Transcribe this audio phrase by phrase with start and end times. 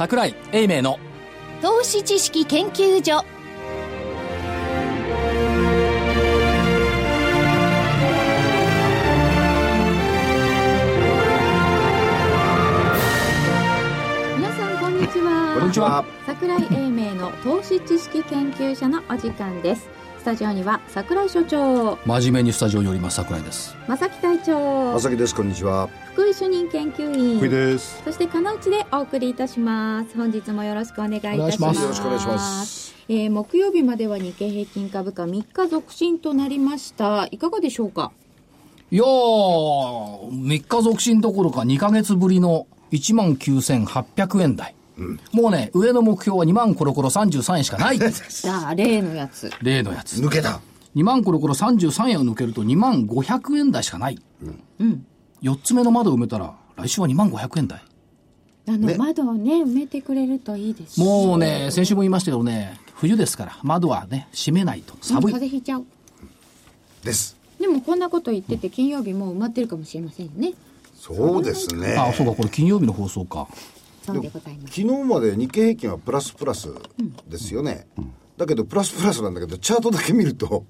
[0.00, 0.98] 桜井英明の。
[1.60, 3.22] 投資知識研究所。
[14.38, 15.56] 皆さんこんにちは。
[15.58, 16.02] こんにちは。
[16.24, 19.86] 桜井英明の投資知識研究者のお時間です。
[20.20, 21.98] スタジオには桜井所長。
[22.06, 23.76] 真面目にスタジオにおります桜井です。
[23.86, 24.94] 正木隊長。
[24.94, 25.90] まさきですこんにちは
[26.20, 27.38] 福井主任研究員。
[27.38, 28.02] 福井です。
[28.04, 30.14] そして金内でお送りいたします。
[30.14, 31.80] 本日もよろしくお願いいたします。
[31.80, 32.94] よろしくお願いします。
[33.08, 37.26] えー木曜日までは日経平均株価3日続伸となりました。
[37.30, 38.12] いかがでしょうか？
[38.90, 44.74] いやー3日続伸どころか2ヶ月ぶりの1万9800円台、
[45.32, 47.98] もうね上の目標は2万コロコロ33円しかない。
[47.98, 49.50] じゃあ例のやつ。
[49.62, 50.20] 例のやつ。
[50.20, 50.60] 抜けた。
[50.94, 54.18] 2万コロコロ33円を抜けると2万500円台しかない、
[54.78, 55.06] うん
[55.42, 57.82] 4つ目の窓を埋めたら来週は2万500円台。
[58.68, 64.94] あの、窓をね埋めてくれるといいですもうね先週も言いましたけどね冬ですから窓はね閉めないと。
[64.94, 65.86] うん寒い、風邪ひいちゃう。
[67.02, 67.36] です。
[67.58, 70.52] でもこんなこと言ってて金曜日もう埋まってるかもしれませんよね。
[70.94, 71.96] そうですね。
[71.98, 73.48] あそうかこれ金曜日の放送か。
[74.02, 74.74] そうでございます。
[74.74, 76.68] 昨日まで日経平均はプラスプラス
[77.28, 77.86] ですよね、
[78.36, 80.64] だけどプラスプラスなんだけどチャートだけ見ると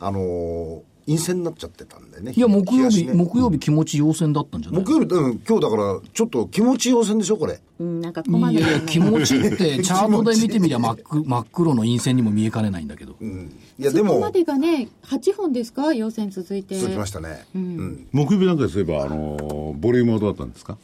[0.00, 2.32] あのー陰線になっちゃってたんでね。
[2.36, 3.12] いや木曜日、東ね。
[3.14, 4.84] 木曜日気持ち陽線だったんじゃない？
[4.84, 7.60] 木曜日、うん、今日だからちょっと気持ち陽線でしょこれ。
[7.78, 13.14] うんなんか困るいやいや、気持ちって、 チャートで見てみりゃ真っ黒真っ黒の陰線にも見えかねないんだけど。
[13.20, 14.08] いやでも。
[14.08, 15.92] そこまでがね8本ですか？
[15.94, 16.76] 陽線続いて。
[16.78, 18.06] 続きましたね、うん。
[18.12, 20.76] 木曜日なんかでそういえば、あのーボリュームはどうだったんですか？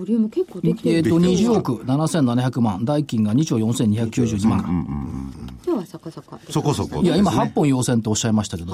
[0.00, 5.30] ボリューム結構できてえっ、る、と、20億7700万、代金が2兆4292万。
[5.66, 8.72] 今日はそこそこそこそこいや、今ですね8本陽線とおっしゃいましたけど、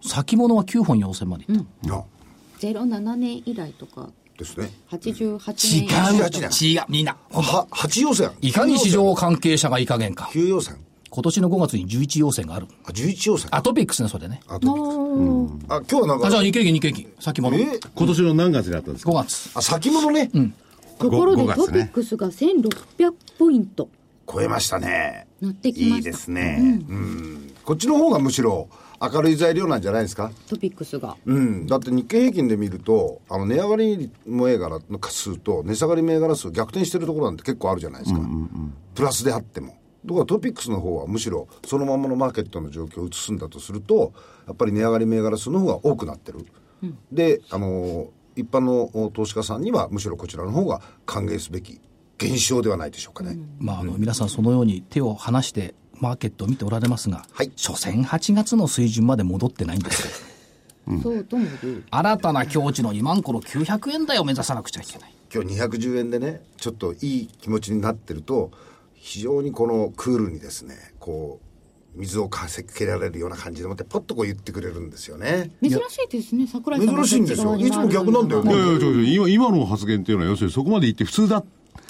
[0.00, 1.44] 先物は9本陽線まで。
[1.44, 1.94] いった。
[1.96, 2.04] あ
[2.60, 4.10] 07年以来とか。
[4.38, 4.70] ですね。
[4.92, 7.16] 88違年以来う、88違う、みんな。
[7.32, 10.30] は8陽線いかに市場関係者がいい加減か。
[10.32, 10.76] 9陽線
[11.10, 12.68] 今年の5月に11陽線がある。
[12.84, 14.40] あ11陽線アトピックスね、それね。
[14.46, 16.28] あとおーあ今日はなんか。
[16.28, 17.14] あ、じゃあ日経平均、日経平均。
[17.18, 17.56] 先物。
[17.58, 17.80] え？
[17.94, 19.50] 今年の何月にあったんですか？5月。
[19.54, 20.30] あ先物ね、
[20.98, 23.88] ところで5月ねトピックスが1600ポイント。
[24.32, 25.26] 超えましたね。
[25.42, 25.96] 乗ってきました。
[25.96, 27.54] いいですね、うん。
[27.64, 28.68] こっちの方がむしろ
[29.02, 30.30] 明るい材料なんじゃないですか？
[30.48, 31.16] トピックスが。
[31.26, 38.20] うん、だって日経平均で見るとあの値上がり銘柄の数と値下がり銘柄数逆転してるところなんて結構あるじゃないですか、
[38.94, 44.12] プラスであってもところがトピックスの方はむしろそのままのマーケットの状況を移すんだとすると
[44.46, 46.46] やっぱり値上がり銘柄数の方が多くなってる、
[47.12, 51.80] であの一般のお投資家さんにはむしろこちらの方が歓迎すべき
[52.20, 57.50] 現象ではないでしょうかね、まあ、あの、皆さんそのように手を離して、マーケットを見ておられますが、はい。
[57.56, 60.06] 所詮8月の水準まで戻ってないんです。
[60.06, 61.00] よ。
[61.02, 61.84] そうとも言う。
[61.90, 65.14] 新たな境地の2万コロ900円台を目指さなくちゃいけない。
[65.32, 68.50] 今日210円でねちょっといい気持ちになってると
[69.00, 71.40] 非常にこのクールにですねこ
[71.96, 72.46] う水をか
[72.76, 75.50] けられるような感じでもってポッとこう言ってくれるんですよね。
[75.60, 77.56] 珍しいですね桜井さん珍しいんですよ。
[77.56, 81.42] いつも逆なんだよねいやいやちょちょ今今の発言っていうのは要するにそこまで言って普通だ。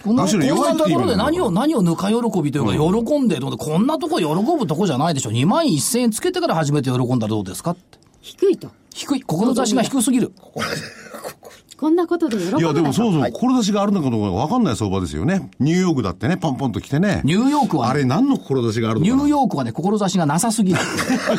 [0.02, 4.24] こんな、こんなところで何をを、何をぬか喜びというか、喜んでるので、こんなとこ喜
[4.58, 5.30] ぶとこじゃないでしょ。
[5.30, 7.98] 2万1000円つけてから初めて喜んだらどうですかって。
[8.22, 8.70] 低いと。
[8.94, 9.22] 低い。
[9.22, 10.32] 志が低すぎる。
[11.80, 15.50] こんなことで喜ぶいやでもそううそう志があるのかどうか分かんない相場ですよね。
[15.58, 17.22] ニューヨークだってねポンポンと来てね。
[17.24, 20.78] ニューヨークはね、あれ何の志があるのニューヨークはね、志がなさすぎる。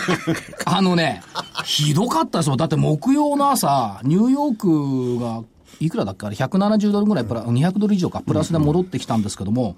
[0.65, 1.21] あのね、
[1.63, 2.57] ひどかったですよ。
[2.57, 5.43] だって木曜の朝、ニューヨークが、
[5.79, 6.25] いくらだっけ？
[6.25, 9.75] あれ、170ドルぐらいプラ、200ドル以上か、プラスで戻ってきたんですけども、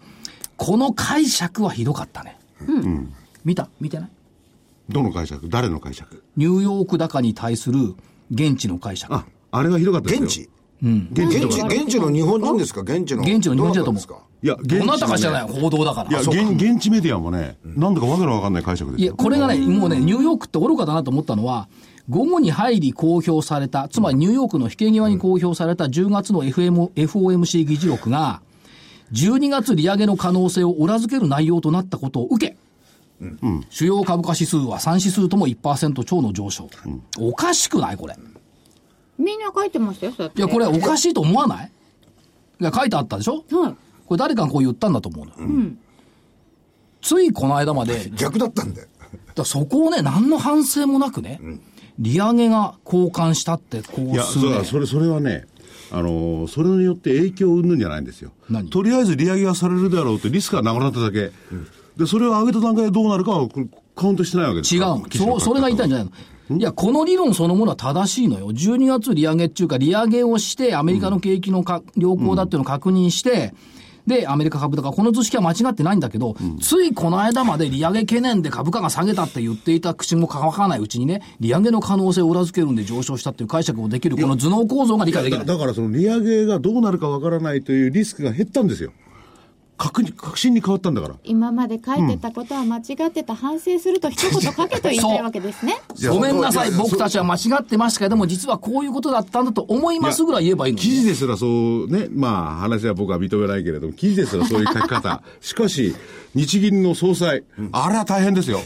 [0.56, 2.38] この解釈はひどかったね。
[3.44, 3.68] 見た？
[3.82, 4.10] 見てない？
[4.88, 5.50] どの解釈？
[5.50, 6.24] 誰の解釈？
[6.38, 7.96] ニューヨーク高に対する
[8.32, 9.14] 現地の解釈。
[9.14, 10.26] ああれはひどかったですよ。
[10.26, 10.50] 現地？
[10.84, 12.82] 現地現地現地の日本人ですか？
[12.82, 14.04] 現地の現地の日本人だと思う。
[14.44, 16.10] いや現地どなたか知らない報道だから。
[16.10, 21.70] いや現現地メディアもねなんだかわけのわかんない解釈ですいや、よこれがね、もうね、ニューヨークって愚かだなと思ったのは、
[22.10, 28.42] 午後に入り公表された、つまりニューヨークの引け際に公表された10月の FM FOMC 議事録が、
[29.14, 32.58] 12月利上げの可能性を裏付ける内容となったことを受け、
[33.70, 36.70] 主要株価指数は3指数とも1%超の上昇。
[37.18, 38.18] おかしくないこれ。
[39.18, 40.40] みんな書いてましたよそうやって。
[40.40, 41.72] いや、これおかしいと思わない？
[42.62, 43.44] いや、書いてあったでしょ？
[43.52, 43.76] はい。
[44.06, 45.32] これ誰かがこう言ったんだと思うの。
[45.64, 45.72] よ。
[47.02, 48.88] ついこの間まで、 逆だったんだよ。
[48.98, 51.40] だからそこをね、何の反省もなくね、
[52.00, 55.46] 利上げが交換したって、こういや、数そうだ、年それ、それはね、
[55.92, 58.32] あのーそれによって影響を生むんじゃないんですよ。
[58.50, 58.70] 何？
[58.70, 61.32] とりあえず利上げがされるであろうってリスクがなくなっただけ。
[61.98, 64.96] で、それを上げた段階でどうなるかはこれカウントしてないわけです違うから。
[64.96, 66.12] のそう、それが言いたいんじゃないの？
[66.50, 68.52] いや、この理論そのものは正しいのよ。
[68.52, 73.54] 12月利上げっていうか、利上げをして、アメリカの景気のか良好だっていうのを確認して、
[74.08, 85.46] で、アメリカ株高、この図式は間違ってないんだけど、ついこの間まで利上げ懸念で株価が下げたって言っていた口も乾かないうちにね、利上げの可能性を裏付けるんで上昇したっていう解釈をできる、この頭脳構造が理解できない。
[85.46, 88.92] だだからその利上げがどうなるかわからないというリスクが減ったんですよ。
[89.76, 91.16] 確に確信に変わったんだから。
[91.24, 95.76] 今まで書いてたことは間違ってた、反省すると一言書けと言いたいわけですね。
[96.10, 105.24] ごめんなさい、いや僕たちは間違ってましたけども、実はこういうことだったんだと思いますぐらい言えばいいのに記事ですらそうね、まあ話は僕は認めないけれども、記事ですらそういう書き方。
[105.42, 105.96] しかし、
[106.36, 108.60] 日銀の総裁、あれは大変ですよ。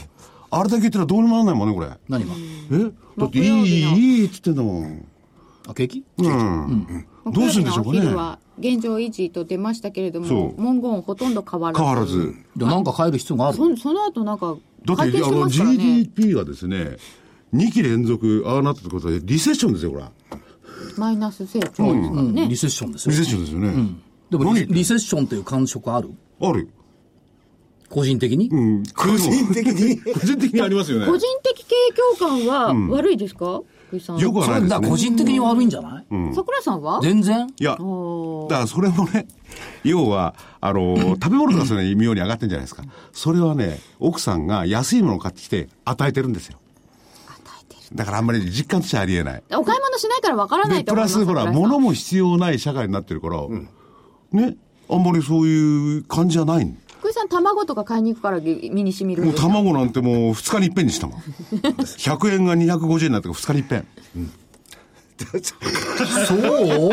[0.50, 1.88] あれだけ言ったらどうにもならないもんね、これ。
[2.08, 2.32] 何が？
[2.72, 2.92] え？
[3.18, 5.06] だっていい、いいっつってんだもん。
[5.66, 6.04] あ、景気？
[6.18, 7.06] うん。
[7.26, 8.38] どうするんでしょうかね。
[8.58, 11.82] 現状維持と出ましたけれどそも、う文言ほとんど変わらず。
[11.82, 12.34] 変わらず。
[12.56, 13.56] なんか変える必要がある。
[13.56, 15.76] そその後なんか、だって、改定してあの、ますからね。
[15.76, 16.96] GDP がですね、
[17.54, 20.04] 2期連続、ああなったってことは、リセッションですよ、これ。
[20.96, 22.46] マイナス成長ですからうんね。
[22.48, 23.26] リセッションですよリセッ。
[23.26, 23.94] ションですよね。
[24.30, 26.10] でもリセッションという感触ある？
[26.40, 26.68] ある。
[27.88, 28.82] 個人的に、うん。
[28.94, 29.96] 個人的に？
[30.12, 31.06] 個人的にありますよね。
[31.06, 33.62] 個人的経営共感は悪いですか？
[34.20, 34.88] よくはそれないですね。
[34.88, 36.04] 個人的に悪いんじゃない、
[36.34, 37.00] 桜さんは？
[37.02, 37.46] 全然？
[37.58, 37.82] いや、だか
[38.62, 39.26] らそれもね、
[39.84, 42.82] 要は、あの、 食べ物がそれ妙に上がってるんじゃないですか。
[43.12, 46.58] それはね、奥さんが安いものを買ってきて与えてるんですよ。
[47.94, 49.42] だからあんまり実感としてはありえない。
[49.52, 53.40] お買い物しないからわからないと思いますラスほら、物も必要ない社会になってるから、
[54.32, 54.56] ね、
[54.90, 56.66] あんまりそういう感じじゃない。
[56.66, 56.74] 福
[57.10, 61.20] 井さん、卵とか買いに行くから身に染みるんもう卵なんてもう2日に一遍にしたもん。
[61.82, 63.86] 100円が250円になって2日に一遍。
[66.26, 66.90] そう？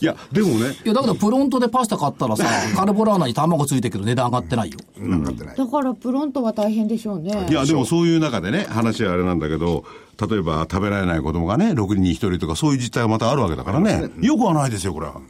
[0.00, 2.44] いや、でもね、いや、だけどプロントでパスタ買ったらさ、
[2.76, 4.78] カルボラーナに卵ついてるけど値段上がってないよ。
[4.98, 5.56] なんかってない。
[5.56, 7.46] だからプロントは大変でしょうね。
[7.48, 9.84] いや、でもそういう中でね、話はあれなんだけど、
[10.28, 14.10] 例えば食べられない子供がね、6人に1人とかそういう実態がまたあるわけだからね。
[14.20, 15.20] よくはないですよ、これは。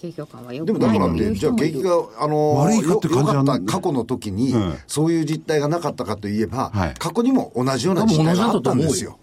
[0.00, 0.98] 景況感はよでくない。
[0.98, 4.74] ともだからね、じゃあ景気が、あの、悪いかって感じはよよかった過去の時に、うん。
[4.86, 6.94] そういう実態がなかったかといえば、はい。
[6.98, 9.18] 過去にも同じような実態があったんですよ。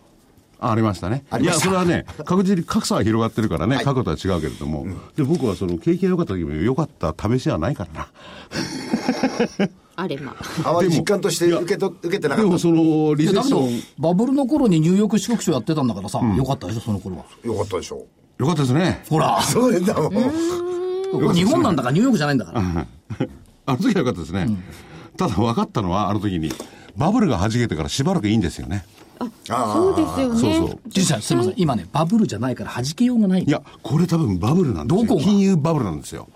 [0.59, 1.09] あありました。
[1.09, 1.23] ね。
[1.31, 1.53] した。
[1.53, 3.85] それはね、 確実に格差は広がってるからね、はい。
[3.85, 4.85] 過去とは違うけれども、
[5.15, 8.07] で、僕はその景気が良かった時も良かった試しはないからな。
[9.95, 10.35] あれま。
[10.63, 12.43] あまり実感として受けと受けてなかった。
[12.43, 12.59] でも。
[12.59, 17.25] その、リセッション、、バブルの頃にニューヨーク支局長やってたんだからさ、よかったでしょ、その頃は。
[17.43, 18.05] よかったでしょ
[18.37, 19.03] 良かったですね。
[19.09, 21.33] ほら、そうだもん。
[21.33, 22.61] 日本なんだからニューヨークじゃないんだから。
[23.65, 24.47] あの時は良かったですね。
[25.17, 26.51] ただ分かったのは、あの時に、
[26.95, 28.85] バブルが弾けてからしばらくいいんですよね。
[29.45, 30.39] そうですよね。
[30.39, 33.49] そうそう実際すみません、今ね、バブルじゃないから弾けようがないい。
[33.49, 35.05] や、これ多分バブルなんですよ。
[35.05, 35.23] どこが？
[35.23, 36.27] 金融バブルなんですよ。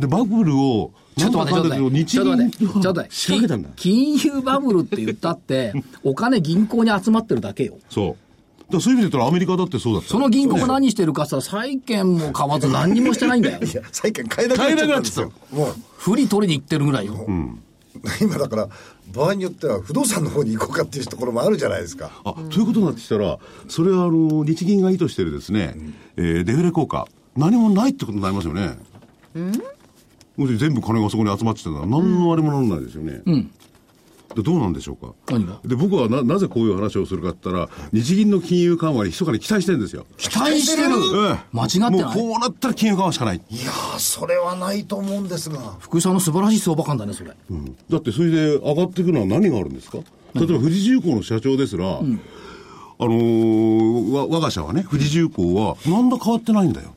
[0.00, 3.68] で、バブルを、ちょっと待って、ちょっと待って、ちょっと待って、ちょっと待って、仕掛けたんだ。
[3.76, 7.74] 金融バブルって言ったって、お金銀行に集まってるだけよ。
[7.90, 8.21] そう。
[8.80, 10.08] そういう意味で言ったらアメリカだってそうだった。
[10.08, 13.58] その銀行が何してるかって言ったら、債券も買わず何にもしてないんだよ。
[13.62, 15.32] いや、債券買えなくなっちゃったんですよ。
[15.52, 17.26] もう、不利取りに行ってるぐらいよ。
[18.20, 18.68] 今だから、
[19.12, 22.10] 場合によっては不動産の方に行こうかっていうところもあるじゃないですか。
[22.24, 23.38] あ、ということになってきたら、
[23.68, 25.76] それはあの、日銀が意図してるですね、
[26.16, 28.78] えーデフレ効果、何もないってことになりますよね。
[30.36, 33.22] もし全部金がそこに集まってたら、何のあれもならないですよね。
[34.34, 35.14] でどうなんでしょうか？
[35.30, 35.60] 何が？
[35.64, 40.06] で、僕はな、なぜこういう話をするかって言ったら、日銀の金融緩和に密かに期待してるんですよ。
[40.16, 40.88] 期待してる？
[40.88, 43.36] ええ間違ってもうないこうなったら金融緩和しかない。
[43.36, 45.58] いやー、それはないと思うんですが。
[45.80, 47.32] 福井さんの素晴らしい相場感だね、それ。
[47.50, 49.98] うんだってそれで上がっていくのは何があるんですか？
[50.34, 56.94] 例えば富士重工の社長ですら、あのーわ我が社はね、富士重工は、なんだ変わってないんだよ。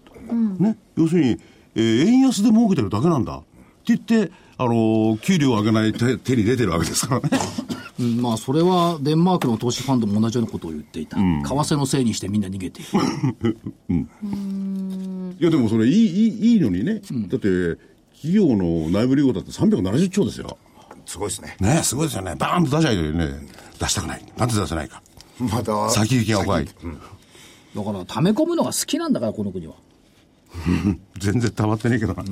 [0.59, 0.77] ね？
[0.95, 1.37] 要するに、
[1.75, 3.37] えー円安で儲けてるだけなんだ。
[3.37, 3.45] って
[3.87, 7.39] 言って、あのー給料を上げない手手に出てるわけですからね。
[7.99, 11.17] うん、まあ、それはデンマークの投資ファンドも同じようなことを言っていた。
[11.17, 13.57] 為替のせいにしてみんな逃げている。
[15.39, 17.01] いや、でもそれいい、いい、いいのにね。
[17.27, 17.77] だって、
[18.13, 20.57] 企業の内部留保だって370兆ですよ。
[21.05, 21.55] すごいですね。
[21.59, 22.35] ねすごいですよね。
[22.37, 23.27] バーンと出しゃいいのにね、
[23.79, 24.25] 出したくない。
[24.37, 25.01] なんで出せないか。
[25.39, 25.89] また。
[25.89, 26.65] 先行きが怖い。
[26.65, 29.75] だから、溜め込むのが好きなんだから、この国は。
[31.17, 32.23] 全然溜まってねえけどな。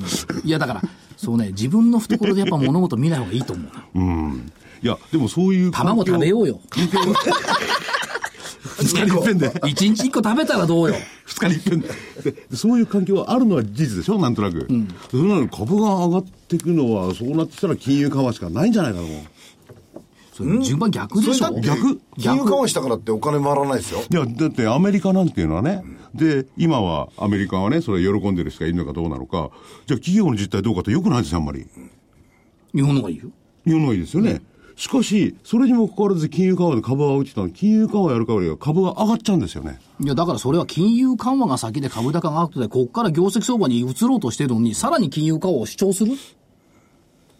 [0.43, 0.81] いや、だから、
[1.17, 3.85] そうね、自分の懐でやっぱ物事見ない方がいいと思うな。
[3.95, 4.51] うん。
[4.81, 5.71] いや、でもそういう。
[5.71, 6.59] 卵食べようよ。
[8.79, 9.53] 二日に一遍で。
[9.67, 10.95] 一日一個食べたらどうよ。
[11.25, 11.87] 二日に一遍で。
[12.49, 14.67] でそういう環境はあるのは事実でしょなんとなく。
[15.11, 19.21] そんなの株が上がっていくのは、そうなってきたら金融緩和しかないんじゃないかな、もう。
[20.33, 21.59] それ順番逆でしょ？
[21.61, 24.01] 逆金融緩和したからってお金回らないですよ。
[24.09, 25.83] いや、だってアメリカなんていうのはね、
[26.15, 29.51] で、今はアメリカはね、それ喜んでる人がいるのかどうなのか、
[29.85, 31.67] じゃあ企業の実態どうかってよくないですよ、あんまり。
[32.73, 33.29] 日本の方がいいよ。
[33.65, 34.41] 日本の方がいいですよね。
[34.75, 39.79] しかし、それにもかかわらず金融緩和で株は落ちたのに、金融緩和やるからり株が上がっちゃうんですよね。
[39.99, 46.13] いや、だからそれは金融緩和が先で株高が後で、ここから業績相場に移ろうとしてるのに、さらに金融緩和を主張する？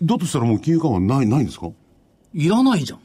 [0.04, 1.72] だとしたらもう金融緩和ない、ないんですか？
[2.34, 3.00] いらないじゃん。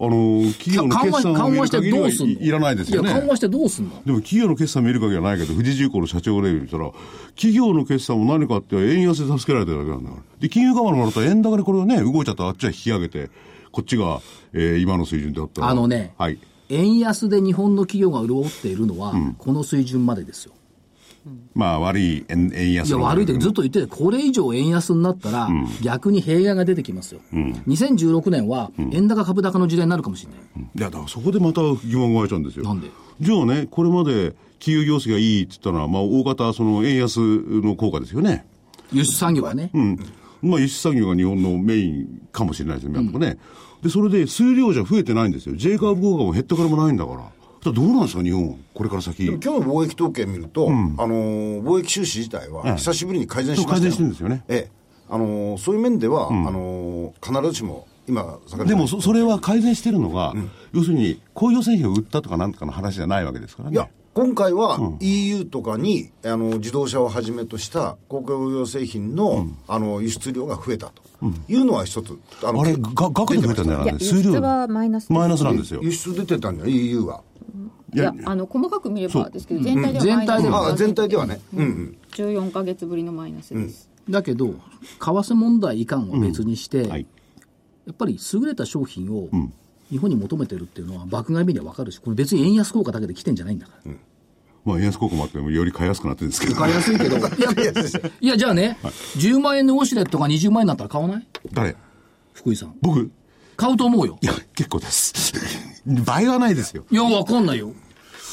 [0.00, 3.10] あの、企業の決算を見る限りはいいらないですよね。
[3.10, 4.02] いや、緩和してどうすんの？
[4.04, 6.90] でも企業の決算見る限りはないけど、富士重工の社長レベル見たら、
[7.36, 10.22] 企業の決算も何かあって円安で助けられてるわけなんだから。
[10.40, 13.30] で、金融緩和のもらったら円高でこれをね、動いちゃったらあっちは引き上げて、
[13.70, 14.20] こっちが、
[14.52, 15.68] えー今の水準であったら。
[15.68, 16.38] あのねはい。
[16.68, 20.52] 円安で日本の企業が潤っているのは、この水準までですよ。
[21.54, 25.48] まあ、悪い円円安いや、の悪いってずっと言ってて、これ以上円安になったら、
[25.80, 27.20] 逆に弊害が出てきますよ。
[27.32, 30.40] 2016年は、円高株高の時代になるかもしれない。
[30.76, 32.64] いや、だからそこでまた疑問が湧いちゃうんですよ。
[32.64, 32.90] なんで？
[33.20, 38.44] じゃあね、これまで企業業績がいいって言ったのは、まあ、大方、その円安の効果ですよね。
[38.92, 39.70] 輸出産業はね。
[39.74, 39.98] うん。
[40.42, 43.38] まあ、輸出産業が日本のメインかもしれないですね、今のところね。
[43.82, 45.56] で、それで数量じゃ増えてないんですよ。
[45.56, 47.31] J カーブ効果も減ったからもないんだから。
[47.62, 48.58] じゃあどうなんですか、日本。
[48.74, 49.24] これから先。
[49.24, 54.44] 今日の貿易統計見ると、あのー貿易収支自体は久しぶりに改善しましたよ、改善してるんですよね。
[54.48, 54.70] ええ。
[55.08, 60.34] あのーそういう面では、あのー必ずしも今でもそ、それは改善してるのが、
[60.72, 63.74] 要するに、工業製品を売ったとかなんとかの話じゃないわけですからね。
[63.74, 71.02] いや今回は EU とかに、あの自動車をはじめとした航空業製品の,、あの輸出量が増えたと。
[71.48, 75.80] いうのは一つ、あのあれ、が額で増えたんじゃないいや輸出はマイナスですマイナスなんですよ。
[75.80, 77.22] 輸出出てたんじゃない？EU は。
[77.94, 80.66] いやあの細かく見ればですけど全体ではマイナス全体では。
[80.68, 81.60] あ全体ではね、うん。
[81.60, 84.54] うん、14か月ぶりのマイナスです、だけど、為
[84.98, 87.06] 替問題以下は別にして、はい。
[87.86, 89.28] やっぱり優れた商品を
[89.90, 93.92] 日本に求めてるっていうのは、爆買い見りゃ分かるし、これ別に円安効果だけで来てんじゃないんだから。
[94.64, 96.54] まあ、円安効果もあって、より買いやすくなってるんですけど。
[96.54, 97.26] 買いやすいけど、 いや、
[98.20, 98.78] いやじゃあね、
[99.16, 101.26] 10万円のウォシュレットが20万円になったら買わない？
[101.52, 101.76] 誰？
[102.32, 102.74] 福井さん。
[102.80, 103.10] 僕？
[103.56, 104.26] 買うと思うよい。
[104.26, 105.32] や、結構です。
[106.04, 106.84] 倍はないですよ。
[106.90, 107.72] いや、分かんないよ。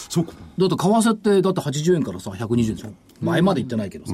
[0.10, 0.34] そうか。
[0.58, 2.94] だって為替って、だって80円からさ、120円でしょ。
[3.22, 4.14] 前まで言ってないけどさ。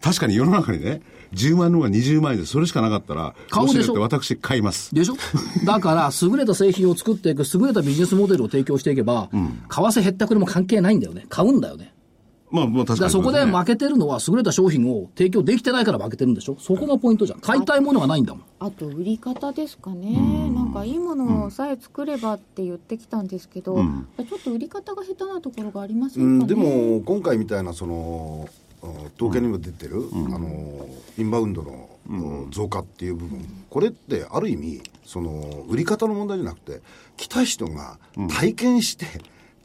[0.00, 1.02] 確かに世の中にね、
[1.34, 4.94] 10万円の方が20万円で、それしかなかったら、買うでしょ私買います。
[4.94, 5.16] でしょ
[5.64, 11.26] だから、優れた製品を作っていく、優れたビジネスモデルを提供していけば、為替減ったくれも関係ないんだよね。
[11.28, 11.92] 買うんだよね。
[12.50, 13.10] まあ、まあ確かに。
[13.10, 16.56] そこでね負けてるのは、優れた商品を提供できてないから負けてるんでしょ？
[16.58, 17.40] そこがポイントじゃん。
[17.40, 18.44] 買いたいものがないんだもん。
[18.60, 20.12] あと売り方ですかね、
[20.54, 28.48] なんかいいものさえ作ればって言ってきたんですけど、ちょっと売り方が下手なところがありませうんん、かね、でも今回みたいなその
[28.82, 32.14] うん統計にも出てる、あのインバウンドのう
[32.46, 32.50] ん。
[32.50, 36.80] 増加っていう部分、これってある意味その売り方の問題じゃなくて
[37.18, 37.98] 来た人が
[38.30, 39.04] 体験して、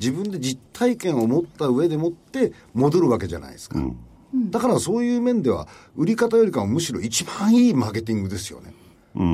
[0.03, 3.79] 自分で実体験を持った上でもって戻るわけじゃないですか、
[4.33, 8.73] だからそういう面では売り方よりかはむしろ一番いいマーケティングですよね、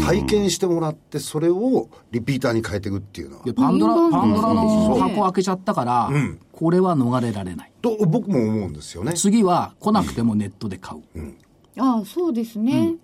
[0.05, 3.45] 体験してもらってそれをリピーターに変えていくっていうのは。
[3.45, 4.11] でパンドラ、うん。
[4.11, 6.11] パンドラの箱開けちゃったから、
[6.51, 7.71] これは逃れられない。
[7.81, 9.13] と僕も思うんですよね。
[9.13, 11.01] 次は来なくてもネットで買う。
[11.77, 12.95] ああそうですね、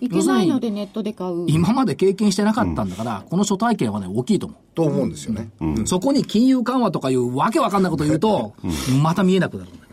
[0.00, 4.58] いけないのでネットで買う今まで経験してなかったんだから、この初体験はね、大きいと思う。
[4.74, 5.50] と思うんですよね、
[5.84, 8.54] そこに金融緩和とかいうわけわかんないこと言うと、
[9.02, 9.84] また見えなくなるんだよ。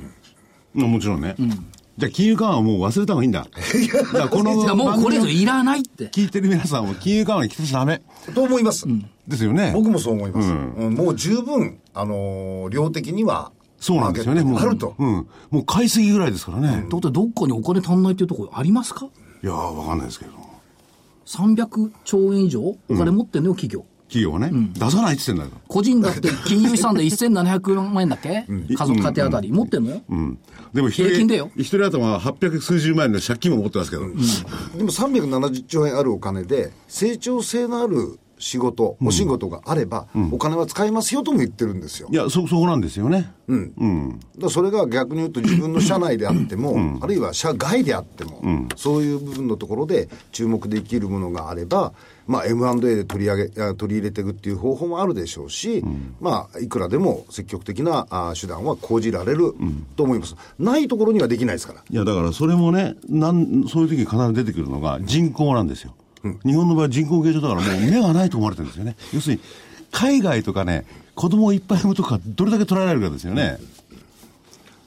[0.74, 1.36] まあもちろんね。
[1.98, 3.48] じゃあ、金融緩和はもう忘れた方がいいんだ。
[3.48, 6.10] だからこのいやもうこれ以上いらないって。
[6.10, 8.04] 聞いてる皆さんは金融緩和に来てちゃダメ。
[8.36, 8.86] と思います、
[9.28, 9.72] ですよね。
[9.74, 14.44] 僕もそう思います、うんもう十分、あのー量的にはそうなんですよね。
[14.44, 14.60] もう。
[14.60, 15.28] あると、うん。
[15.52, 16.88] もう買いすぎぐらいですからね。
[16.90, 19.06] だってどっかにお金足んないっていうところありますか？
[19.44, 20.32] いやー、わかんないですけど。
[21.26, 22.62] 300兆円以上？
[22.62, 23.86] お金持ってんのよ、企業。
[24.10, 25.62] 企業はね、出さないって言ってんだよ。
[25.68, 30.02] 個人だって 金融資産で1700万円だっけ、家族家庭当たり持ってんのよ？
[30.08, 30.40] うん。
[30.74, 34.04] でも一人、平均だよ一人頭800数十万円の借金も持ってますけど。
[34.04, 42.10] でも370兆円あるお金で、成長性のある仕事、お仕事があれば、お金は使いますよとも言ってるんですよ。
[42.12, 43.34] いや、そ、そこなんですよね。
[43.48, 44.20] うんうん。
[44.38, 48.42] だそれが逆に言うと、自分の社内であっても、あるいは社外であっても、
[48.76, 51.94] そういう部分のところで注目できるものがあれば、
[52.28, 55.84] まあ、M&A で取り上げあ取り入れていくっていう方法もあるでしょうし、
[56.20, 59.56] まあ、いくらでも積極的なあ手段は講じられる
[59.96, 61.84] と思います、ないところにはできないですから。
[61.90, 65.96] いや、だからそれもね、なん、そういう時に必ず出てくるのが人口なんですよ。
[66.46, 68.96] 日本の場合人口減少だからもう目がないと思われてるんですよね。
[69.14, 69.42] 要するに、
[69.92, 73.58] 海外とかね、子供をいっぱい産むとか、どれだけ捉えられるかですよね。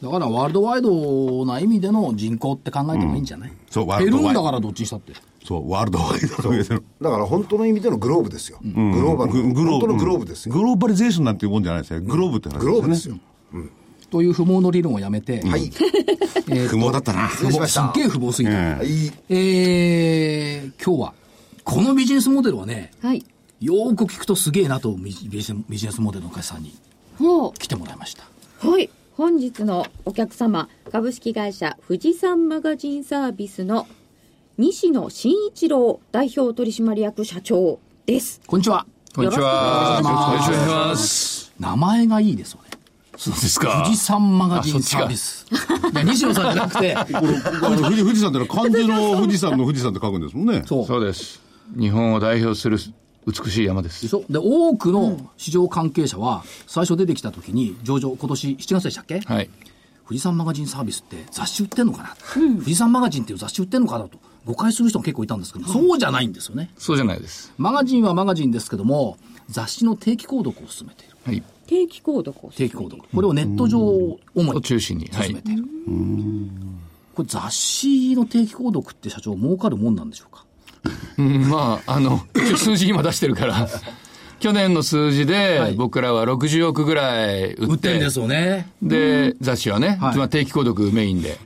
[0.02, 5.12] だからワールドワイドな意味での人口って考えてもいいんじゃない、そうワールドワイド減るんだからどっちにしたって。
[5.44, 8.58] そう、ワールドワイドというだから本当の意味でのグローブですよ。
[8.64, 10.54] グローバルの、グロ本当のグローブですよ。
[10.54, 12.00] グローバリゼーションなんていうもんじゃないですよ。
[12.00, 13.18] グローブって話グローブですよ。
[14.10, 15.70] という不毛の理論をやめて、はい。
[16.48, 17.28] えーと 不毛だったな。
[17.28, 18.54] 失礼しましたすっげえ不毛すぎた。
[18.82, 19.12] えいい。
[19.28, 21.14] えー今日は、
[21.64, 23.24] このビジネスモデルはね、はい。
[23.60, 25.54] よーく聞くとすげえなとビジビジ
[25.86, 26.74] ネスモデルの会社さんに
[27.18, 28.24] ほ来てもらいました。
[28.64, 28.70] う。
[28.70, 28.90] はい。
[29.16, 33.86] 本日のお客様、株式会社富士山マガジンサービスの
[34.56, 38.40] 西野真一郎代表取締役社長です。
[38.46, 38.86] こんにちは。
[39.14, 40.00] こんにちは。
[40.02, 41.52] よろしくお願いします。
[41.58, 42.70] 名前がいいですよね。
[43.18, 43.82] そうですか。
[43.84, 45.46] 富士山マガジンサービス。
[46.06, 47.36] 西野さんじゃなくて、 これ、
[47.66, 50.62] あの富士富士山ってのは漢字の富士山の富士山って書くんですもんね。
[50.66, 50.86] そう。
[50.86, 51.49] そうです。
[51.76, 52.78] 日本を代表する
[53.26, 54.38] 美しい山ですで。
[54.38, 59.20] 多くの市場関係者は、最初出てきた時に、上場、今年7月でしたっけ？
[59.20, 59.50] はい。
[60.06, 66.70] 富士山マガジンサービスって雑誌売ってんのかな、富士山マガジンっていう雑誌売ってんのかなと誤解する人も結構いたんですけど、そうじゃないんですよね。
[66.78, 67.52] そうじゃないです。
[67.58, 71.16] マガジンはマガジンですけども、雑誌の定期購読を進めている。
[71.24, 71.42] はい。
[71.68, 73.02] 定期購読を定期購読。
[73.14, 75.08] これをネット上を主をに中心に。
[75.12, 75.42] はい進め。
[75.42, 75.64] ている。
[77.14, 80.44] これ雑誌の定期購読って社長儲かるもんなんでしょうか？
[81.18, 82.20] うんまあ、あの、
[82.56, 83.68] 数字今出してるから、
[84.40, 88.70] 去年の数字はいで僕らは60億ぐらい売って、売ってるんですよね。
[88.82, 91.38] で、雑誌はね、はいまあ定期購読メインで。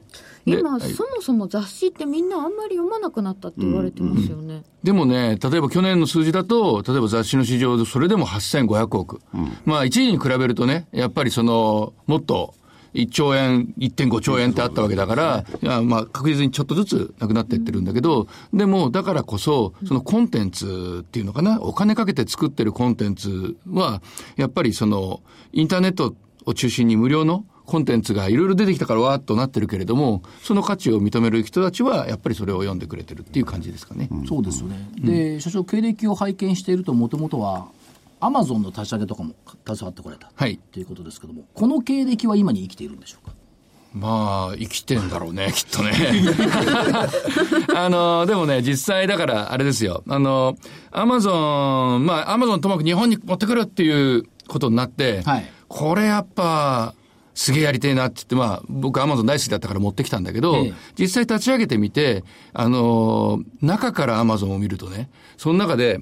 [0.46, 4.62] で今、そもそも雑誌ってみんなあんまり読まなくなったって言われてますよね。
[4.82, 9.20] でもね、例えば去年の数字だと、例えば雑誌の市場でそれでも8500億。
[9.64, 12.54] まあ一時に比べるとね、やっぱりその、もっと
[12.94, 24.02] 1兆円、1.5兆円ってあったわけだから、いやまあ確実にちょっとずつなくなっていってるんだけど、でもだからこそ、そのコンテンツっていうのかな、お金かけて作ってるコンテンツは、
[24.36, 25.20] やっぱりその、
[25.52, 26.14] インターネット
[26.46, 34.08] を中心に無料のコンテンツがいろいろ出てきたからわーっとなってるけれども、その価値を認める人たちは、やっぱりそれを読んでくれてるっていう感じですかね。
[34.28, 34.88] そうですよね。
[34.98, 37.68] で、社長、経歴を拝見していると、もともとは、
[38.24, 39.34] アマゾンの立ち上げとかも
[39.66, 40.30] 携わってこられた。
[40.34, 43.34] はいということですけども、この経歴は今に生きているんでしょうか？
[43.92, 45.92] まあ、生きてんだろうね、 きっとね。
[47.76, 50.02] あの、でもね、実際だから、あれですよ。
[50.08, 50.56] あの、
[50.90, 56.94] アマゾン、まあ、アマゾンともかく日本に持ってくるっていうことになって、はいこれやっぱ、
[57.34, 66.00] すげえやりてえなって言って、まあ、僕アマゾン大好きだったから持ってきたんだけど、ええ実際立ち上げてみて、あの、中からアマゾンを見るとね、その中で、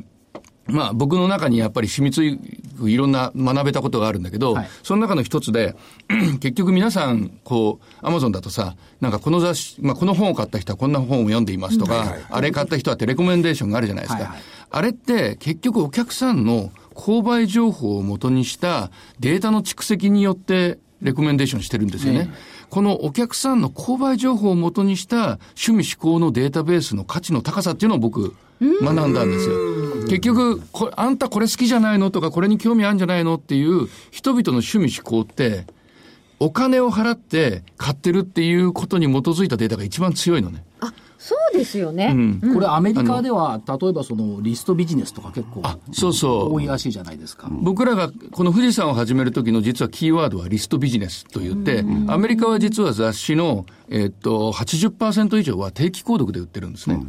[0.66, 2.38] まあ僕の中にやっぱり染みつい
[2.84, 5.76] いろんな学べたことがあるんだけど、はいその中の一つで、
[6.40, 14.22] 結局皆さん、こう、アマゾンだとさ、なんかこの雑誌、まあこの本を買った人はこんな本を読んでいますとか、あれ買った人はってレコメンデーションがあるじゃないですか。
[14.22, 22.30] はいはいあれって結局お客さんの購買情報を元にしたデータの蓄積によってレコメンデーションしてるんですよね。
[22.70, 28.34] このお客さんの購買情報を元にした趣味思考のデータベースの価値の高さっていうのを僕
[28.82, 29.56] 学んだんですよ。
[30.08, 35.66] 結局これ、あんたこれ好きじゃないのとかこれに興味あるんじゃないのっていう人々の趣味思考って
[36.38, 40.64] お金を払って買ってるっていうことに基づいたデータが一番強いのね。
[40.80, 42.16] あ、そうですよね。
[42.52, 46.54] これアメリカでは、例えばそのリストビジネスとか結構そうそう。
[46.54, 47.48] 多いらしいじゃないですか。
[47.48, 57.00] 僕らがこの富士山を始める時の実はキーワードはリストビジネスと言って、アメリカは実は雑誌の、えっと、80%以上は定期購読で売ってるんですね。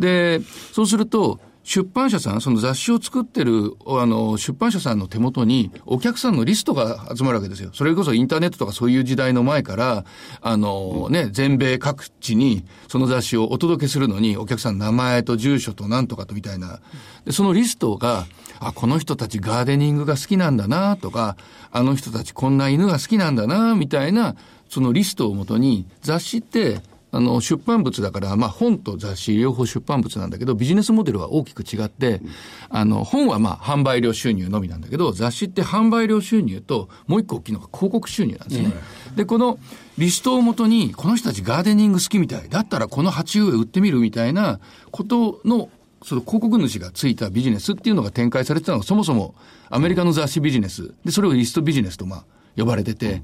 [0.00, 0.40] で、
[0.72, 7.70] そうすると、出版社さん、その雑誌を作ってる、あの、出版社さんの手元に、お客さんのリストが集まるわけですよ。
[7.74, 10.04] それこそインターネットとかそういう時代の前から、
[10.40, 16.80] あの、ね、全米各地に、その雑誌をお届けするのに、お客さんの名前と住所となんとかとみたいな。
[17.26, 18.26] で、そのリストが、
[18.58, 21.36] あ、この人たちガーデニングが好きなんだな、とか、
[21.70, 24.34] あの人たちこんな犬が好きなんだな、みたいな、
[24.70, 26.80] そのリストをもとに、雑誌って、
[27.12, 32.20] あの、出版物だから、まあ本と雑誌両方出版物なんだけど、ビジネスモデルは大きく違って、
[32.68, 38.72] あの、本はまあ販売料収入のみなんだけど、雑誌って販売料収入と、もう一個大きいのが広告収入なんですね。
[39.16, 39.58] で、この
[39.98, 42.48] リストをもとに、この人たちガーデニング好きみたい。
[42.48, 45.68] だったらこの鉢植え売ってみるみたいなことの、
[46.02, 49.34] その広告主がついたビジネスっていうのが展開されてたのが、そもそも
[49.68, 50.94] アメリカの雑誌ビジネス。
[51.04, 52.24] で、それをリストビジネスとまあ、
[52.60, 53.22] 呼ばれてて、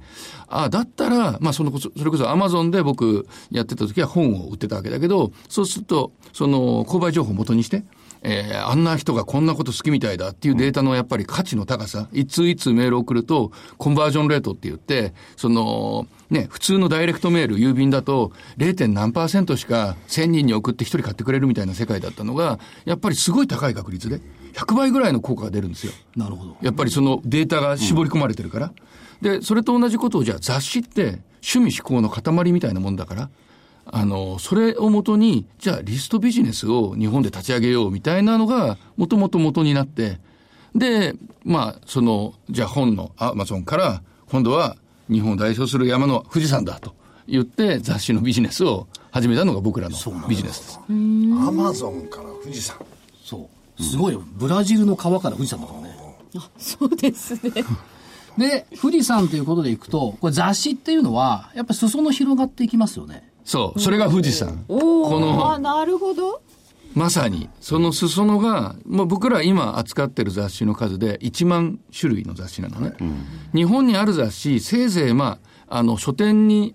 [0.48, 7.84] ああ、だったら、まあそのこそ、それこそアマゾンで僕やってた時は本を売ってたわけだけど、そうすると、その購買情報を元にして、
[8.22, 18.88] えーあんな人がこんなこと好きみたいだっていうデータのやっぱり価値の高さ、一通一通メールを送ると、コンバージョンレートって言って、その、ね、普通のダイレクトメール、郵便だと、0.
[18.88, 24.20] 何パーセントしか1000人に送って1人買ってくれるみたいな世界だったのが、やっぱりすごい高い確率で、
[24.54, 25.92] 100倍ぐらいの効果が出るんですよ。
[26.16, 26.56] なるほど。
[26.62, 28.72] やっぱりそのデータが絞り込まれてるから。
[29.20, 33.30] で、それと同じことをじゃあ雑誌って趣味思考の塊みたいなもんだから、
[33.86, 40.18] あの、それをもとに、じゃあリストビジネスを日本で立ち上げようみたいなのが、もともと元になって、
[40.74, 44.76] で、まあ、その、じゃあ本のアマゾンから、今度は
[45.08, 46.94] 日本を代表する山の富士山だと
[47.28, 49.96] 言って雑誌のビジネスを始めたのが僕らの
[50.28, 50.80] ビジネスです。
[50.88, 52.76] アマゾンから富士山。
[53.24, 53.48] そ
[53.78, 53.82] う。
[53.82, 54.22] すごいよ。
[54.32, 55.96] ブラジルの川から富士山だからね。
[56.58, 57.40] そうですね。
[58.38, 63.30] で、富士山ということでいくと、これ雑誌っていうのは、やっぱり裾野広がっていきますよね。
[63.44, 63.80] そう。
[63.80, 64.64] それが富士山。
[64.68, 66.42] おこのあ、なるほど。
[66.94, 72.94] まさに、その裾野が、まあ、僕ら今扱ってる雑誌の数で1万種類の雑誌なのね。
[73.54, 76.74] 日本にある雑誌、せいぜい、まあ、あの、書店に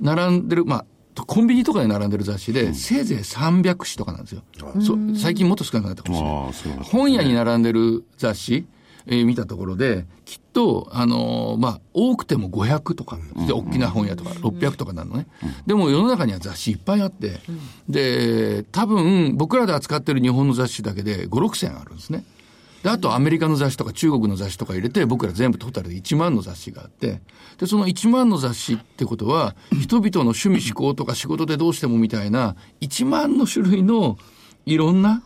[0.00, 0.84] 並んでる、まあ、
[1.22, 4.42] コンビニとかで並んでる雑誌で、せいぜい300紙とかなんですよ。
[4.80, 6.84] そ最近もっと少なくなったかもしれない。
[6.84, 8.66] 本屋に並んでる雑誌、
[9.06, 15.26] えー見たところで、きっと、あのーまあ、多くても500とか、で、大きな本屋とか600とかなのね。
[15.66, 17.40] でも世の中には雑誌いっぱいあって、
[17.88, 22.24] で、多分、僕らで扱ってる日本の雑誌だけで5、6千あるんですね。
[22.84, 27.20] で、あとアメリカの雑誌とか中国の雑誌とか入れて、僕ら全部トータルで1万の雑誌があって、
[27.58, 34.18] で、その1万の雑誌ってことは、人々の趣味思考とか仕事でどうしてもみたいな、1万の種類の
[34.66, 35.22] いろんな、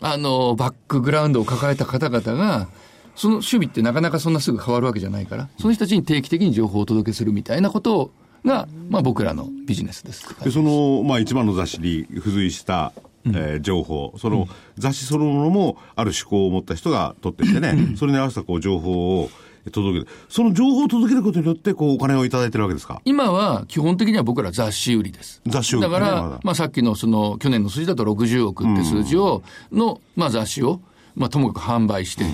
[0.00, 2.68] あの、バックグラウンドを抱えた方々が、
[3.14, 8.10] その守備ってなかなかそんなすぐ変わるわけじゃないから、その人たちに定期的に情報をお届けするみたいなこと
[8.44, 10.26] が、まあ僕らのビジネスです。
[10.42, 12.92] で、その、まあ、一番の雑誌に付随した、
[13.26, 14.48] えー情報、その
[14.78, 19.30] 雑誌そのものもある趣向を持った人が取っていてね、それに合わせたこう情報を
[19.70, 20.08] 届ける。
[20.28, 23.00] その情報を届けることによって、こう、お金をいただいてるわけですか？
[23.04, 25.40] 今は基本的には僕ら雑誌売りです。
[25.46, 25.82] 雑誌売り。
[25.82, 30.80] だから、ねまだまあさっきのその去年の数字だと60億って数字を、の、まあ雑誌を、
[31.14, 32.24] まあともかく販売して、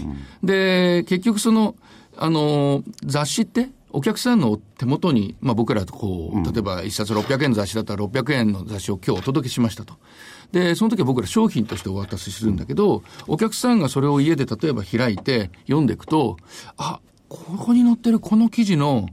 [0.43, 1.75] で、結局その、
[2.17, 9.95] あの、雑誌って、お客さんの手元に、まあ僕らとこう、例えば一冊600円の雑誌だったら600円の雑誌を今日お届けしましたと。
[10.53, 16.37] で、その時は僕ら商品としてお渡しするんだけど、お客さんがそれを家で例えば開いて読んでいくと、
[16.77, 19.09] あ、ここに載ってるこの記事の、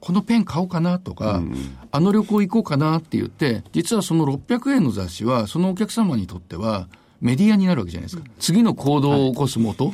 [0.00, 1.42] このペン買おうかなとか、
[1.90, 6.88] あの旅行行こうかなって言って、実はその600円の雑誌は、そのお客様にとっては、
[7.20, 8.24] メディアになるわけじゃないですか。
[8.38, 9.92] 次の行動を起こす元。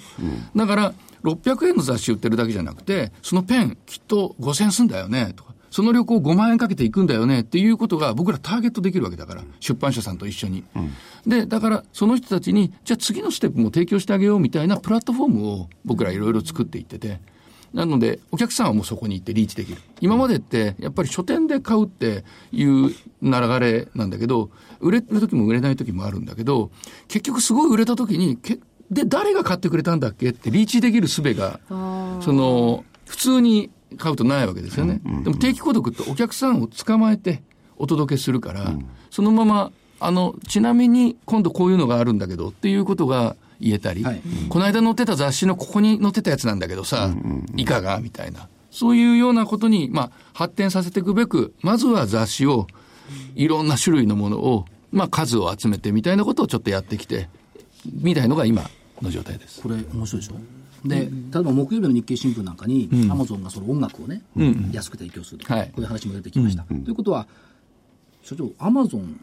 [0.57, 5.51] だから、600円の雑誌売ってるだけじゃなくて、そのペンきっと5000円すんだよね、とか。
[5.71, 10.65] その旅行5万円かけて行くんだよねっていうことが僕らターゲットできるわけだから、出版社さんと一緒に。
[11.27, 17.21] で、だからその人たちに、じゃあ次のステップも提供してあげようみたいなプラットフォームを僕らいろいろ作っていってて、
[17.73, 19.81] なので、お客さんはもうそこに行ってリーチできる。
[20.01, 22.89] 今までって、やっぱり書店で買うっていう
[23.23, 23.31] 流
[23.61, 26.71] れなんだけど、売れる時も売れない時もあるんだけど、
[27.09, 28.59] 結局すごい売れた時に、け
[28.91, 30.31] で、誰が買ってくれたんだっけ？
[30.31, 35.01] ってリーチできる術が、その、普通に買うとないわけですよね。
[35.25, 37.43] でも定期購読ってお客さんを捕まえて
[37.77, 38.73] お届けするから、
[39.11, 44.23] そのまま、あの、ちなみに今度こういうのがあるんだけどっていうことが言えたり、はい。
[44.49, 47.11] この間載ってた雑誌のここに載ってたやつなんだけどさ、
[47.57, 48.01] いかが？
[48.01, 48.49] みたいな。
[48.71, 52.67] そういうようなことに、まあ、発展させていくべく、まずは雑誌を、
[53.35, 57.29] いろんな種類のものを、まあ、数を集めてみたいなことをちょっとやってきて、
[57.93, 58.69] みたいのが今
[59.01, 59.63] の状態です。
[59.63, 60.89] これ面白いでしょ？
[60.89, 61.09] で、例え
[61.43, 64.23] ば木曜日の日経新聞なんかに、アマゾンがその音楽をね、
[64.73, 65.67] 安く提供するはい。
[65.67, 66.63] こういう話も出てきました。
[66.63, 67.27] ということは、
[68.23, 69.19] 所長、アマゾン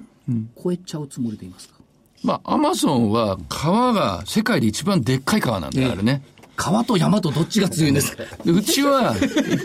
[0.62, 1.76] 超えちゃうつもりでいますか、
[2.24, 6.24] まあ、アマゾンは川が世界で一番でっかい川なんだよ、あれね。
[6.58, 8.24] 川と山とどっちが強いんですか？
[8.44, 9.16] でうちは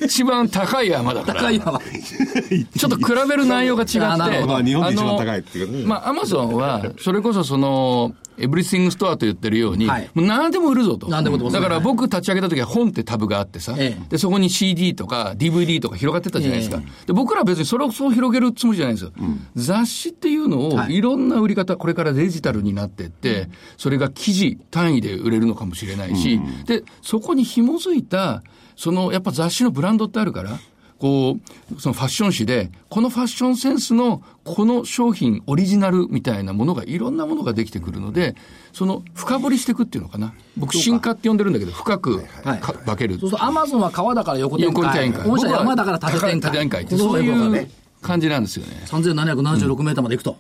[0.05, 1.41] 一番高い山だから。
[1.41, 1.81] 高い山。
[1.81, 4.01] ちょっと比べる内容が違って。
[4.01, 10.11] あなるほどまあ日本で一番高いっていうまあ、アマゾンは、それこそその、エブリシングストアと言ってるように、はい。
[10.15, 11.09] もう何でも売るぞと。
[11.09, 14.07] 何でもだから僕立ち上げた時は本ってタブがあってさ、ええ。
[14.09, 16.83] で、そこに CD とか DVD とか広がってたじゃないですか。
[16.83, 19.13] えで、僕らは別にそれをそう広げるつもりじゃないんですよ。
[19.55, 20.95] 雑誌っていうのをはい。
[20.95, 28.43] いろんな売り方、これからデジタルになってって、それが記事単位で売れるのかもしれないし、で、そこに紐づいた、
[28.77, 30.59] そのやっぱ雑誌のブランドってあるから、
[31.03, 31.37] こ
[31.77, 38.37] う、そのファッション誌で、このファッションセンスのこの商品オリジナルみたいなものがいろんなものができてくるので、
[38.73, 40.33] その深掘りしていくっていうのかな？
[40.57, 43.19] 僕、進化って呼んでるんだけど、深くはいか化ける。
[43.19, 45.11] そうするとアマゾンは川だから横展横に開。
[45.11, 45.29] 展開。
[45.29, 46.41] 御山だから縦展開。
[46.41, 47.69] 縦展開って、そういう
[48.01, 48.85] 感じなんですよね。
[48.87, 50.37] 3776メーターまで行くと。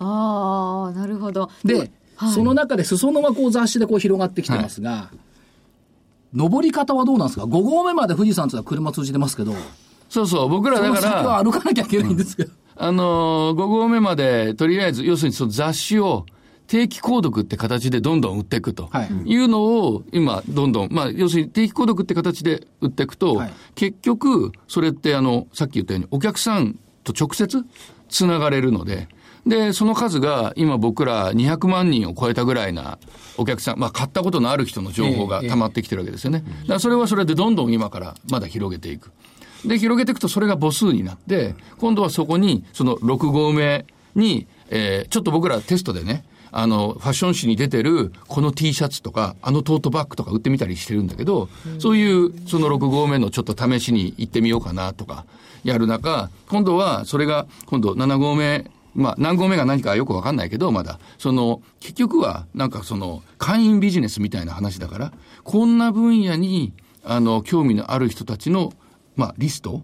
[0.00, 1.50] ああ、なるほど。
[1.64, 1.92] で、
[2.34, 5.12] その中で裾野がこう雑誌でこう広がってきてますが、
[6.34, 9.52] 登り方はどうなんですか ?5 合目まで富士山ってのは車通じてますけど、
[10.10, 12.52] そうそう、僕らだから、歩かなきゃいけないんですけど。
[12.76, 16.26] あのー、5合目まで、とりあえず、要するにその雑誌を、
[16.66, 18.88] 定期購読って形でどんどん売っていくと。
[18.92, 19.08] はい。
[19.24, 23.52] いうのを今どんどん、まあ要するに定期購読って形で売っていくと、はい。
[23.74, 27.64] 結局それってあの、さっき言ったようにお客さんと直接
[28.08, 29.08] つながれるので、
[29.48, 32.98] で、その数が今僕ら200万人を超えたぐらいな
[33.36, 35.48] お客さん、まあ買ったことのある人の情報がええ。
[35.48, 36.44] 溜まってきてるわけですよね。
[36.62, 39.10] だからそれはそれでどんどん今からまだ広げていく。
[39.64, 55.24] で、広げていくとそれが母数になって、今度はそこに、その6合目に、えーちょっと僕らテストでね、あの、ファッション誌に出てる、この T シャツとか、あのトートバッグとか売ってみたりしてるんだけど、そういう、その6合目のちょっと試しに行ってみようかなとか、
[55.64, 60.98] やる中、今度は、それが、今度7合目、まあ、何合目が何かよくわかんないけど、まだ。
[61.18, 65.12] その、結局は、なんかその、会員ビジネスみたいな話だから、
[65.44, 66.72] こんな分野に、
[67.04, 68.72] あの、興味のある人たちの、
[69.16, 69.82] まあ、リスト？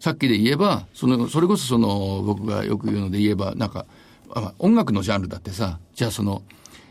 [0.00, 3.86] さっきで言えば、その、それこそその、僕がよく言うので言えば、なんか、
[4.30, 6.42] あ音楽のジャンルだってさ、じゃあその、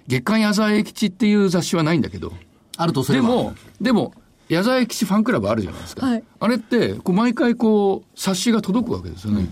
[0.08, 2.34] 月刊矢沢永吉っていう雑誌はないんだけど、
[2.78, 3.28] あるとすれば。
[3.28, 4.14] でも、でも、
[4.50, 6.06] 矢沢永吉ファンクラブあるじゃないですか。
[6.06, 9.48] はいあれって、こう毎回こう、冊子が届くわけですよね。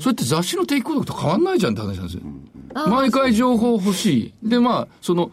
[0.00, 2.22] それって雑誌の定期購読と変わんないじゃんって話なんですよ。
[2.88, 4.48] 毎回情報欲しい。
[4.48, 5.30] で、まあ、その、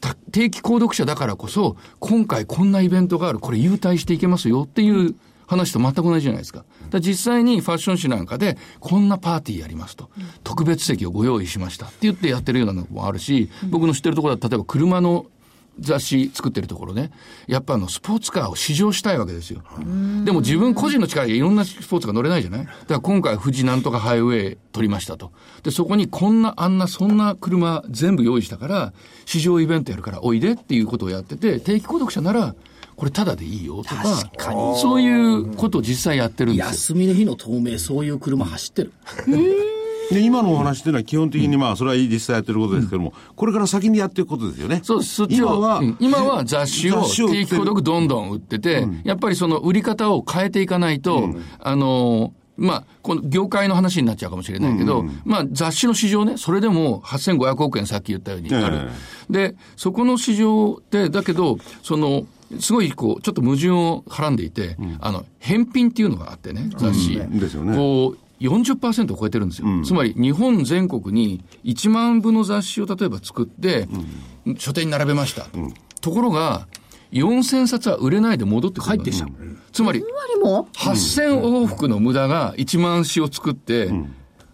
[0.00, 5.14] た定期購読者だからこそ、今回こんなイベントがある、これ優待していけますよっていう
[5.52, 6.64] 話と全く同じじゃないですか。
[6.90, 10.10] だか実際にファッション誌なんかで、こんなパーティーやりますと。
[10.44, 15.26] 特別席をご用意しましたって言ってやってるようなのもあるし、僕の知ってるところだと、例えば車の
[15.80, 17.12] 雑誌作ってるところね、
[17.46, 19.62] やっぱあの、スポーツカーを試乗したいわけですよ。
[20.22, 22.66] でも自分個人の力でいろんなスポーツが乗れないじゃない？
[22.66, 25.32] だから今回富士なんとかハイウェイ取りましたと。
[25.62, 28.92] で、そこにこんな、あんな、そんな車全部用意したから、
[29.24, 32.54] 試乗イベントやるからおいでっていうことをやってて、定期購読者なら、
[33.02, 36.70] これタダでいいよとか、そういうことを実際やってるんですよ。
[36.70, 38.92] 休みの日の透明、そういう車走ってる。
[40.12, 44.82] で、今のお話っていうのは基本的にまあ、それは実際やってることですけども、これから先にやっていくことですよね。
[44.84, 45.14] そうです。
[45.16, 58.90] そっちを、今は、うん今は雑誌を定期購読どんどん売ってて、やっぱりその売り方を変えていかないと、あの、まあ、この業界の話になっちゃうかもしれないけど、まあ雑誌の市場ね、それでも8500億円さっき言ったようにある。
[59.28, 62.26] で、そこの市場って、だけど、その、
[62.60, 67.16] すごいこう、ちょっと矛盾をはらんでいて、あの、返品っていうのがあってね、雑誌。
[67.16, 67.38] うん。
[67.38, 67.76] ですよね。
[67.76, 69.68] こう、40%を超えてるんですよ。
[69.84, 73.88] つまり、日本全国に1万部の雑誌を例えば作って、
[74.58, 75.46] 書店に並べました。
[76.00, 76.66] ところが、
[77.12, 78.96] 4000冊は売れないで戻ってくる。
[78.96, 79.30] のね帰ってきちゃう。
[79.70, 80.02] つまり、
[80.42, 83.90] も？8000往復の無駄が1万紙を作って、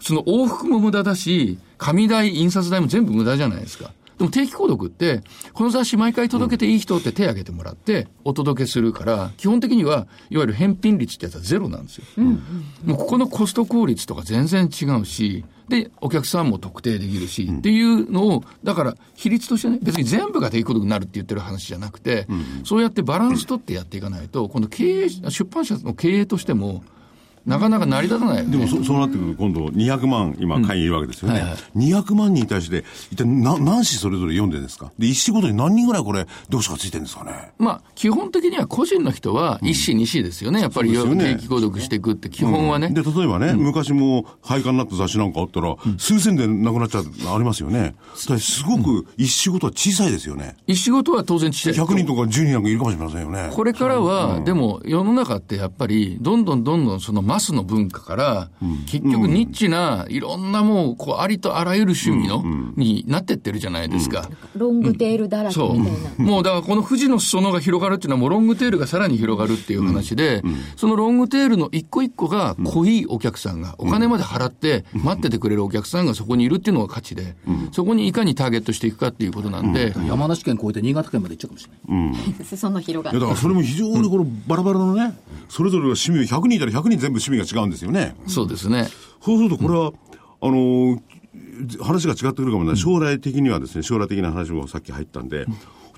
[0.01, 3.93] その往復も無駄だし、紙代、印刷代も全部無駄じゃないですか。
[4.19, 12.05] でも定期購読って、この雑誌毎回届けていい人って手挙げてもらって、お届けするから、基本的には、いわゆる返品率ってやつはゼロなんですよ。
[12.85, 22.27] もうここのコスト効率とか全然違うし、で、お客さんも特定できるし、っていうのを、だから、比率としてね、別に全部が定期購読になるって言ってる話じゃなくて、
[22.65, 26.83] そうやってバランス取ってやっていかないと、今度経営、出版社の経営としても、
[27.49, 28.51] なかなか成り立たないよね。
[28.51, 31.43] でもそそうなってくると、今度200万、今、会員いるわけですよね。
[31.77, 34.93] 200万人に対して、一体な何紙それぞれ読んでるんですか？
[34.99, 37.53] で、一紙ごとに何人ぐらいこれ、読者がついてるんですかね？
[37.59, 40.61] まあ、基本的には個人の人は一紙二紙ですよね。
[40.61, 42.91] やっぱりね定期購読していくって基本はね。
[42.91, 47.95] で、例えばね、昔も廃刊になった雑誌なんかあったら、数千でなくなっちゃう、ありますよね。
[48.15, 50.57] すごく一紙ごとは小さいですよね。
[50.67, 51.85] 一仕事は当然小さい。
[51.85, 53.51] 100人とか10人なんかいるかもしれませんよね。
[53.53, 58.51] これからは、でも世の中ってやっぱり、どんどんどんどんそのマスの文化から、
[58.87, 62.45] 結局ニッチないろんなもう、こう、ありとあらゆる趣味の、
[62.77, 64.29] になってってるじゃないですか。
[64.55, 66.25] ロングテールだらけそうみたいな。。
[66.25, 70.43] もうだからこの富士の裾野が広がるっていうのはもうロングテールがさらに広がるっていう話で、
[70.77, 77.37] そのロングテールの一個一個が濃いお客さんが、お金まで払って待っててくれるお客さんがそこにいるっていうのが価値で、
[77.73, 82.45] そこにいかにターゲットしていくかっていうことなんで、山梨県越えて新潟県まで行っちゃうかもしれない。
[82.45, 88.17] 裾野広がいやだからそれも非常にこのバラバラのね、それぞれが趣味、100人いたら100人全部趣味が違うんですよね。
[88.27, 88.89] そうですね。
[89.23, 89.93] そうするとこれは、
[90.41, 91.01] あのー
[91.81, 95.47] 話が違ってくるかもね、将来的にはですね、将来的な話もさっき入ったんで、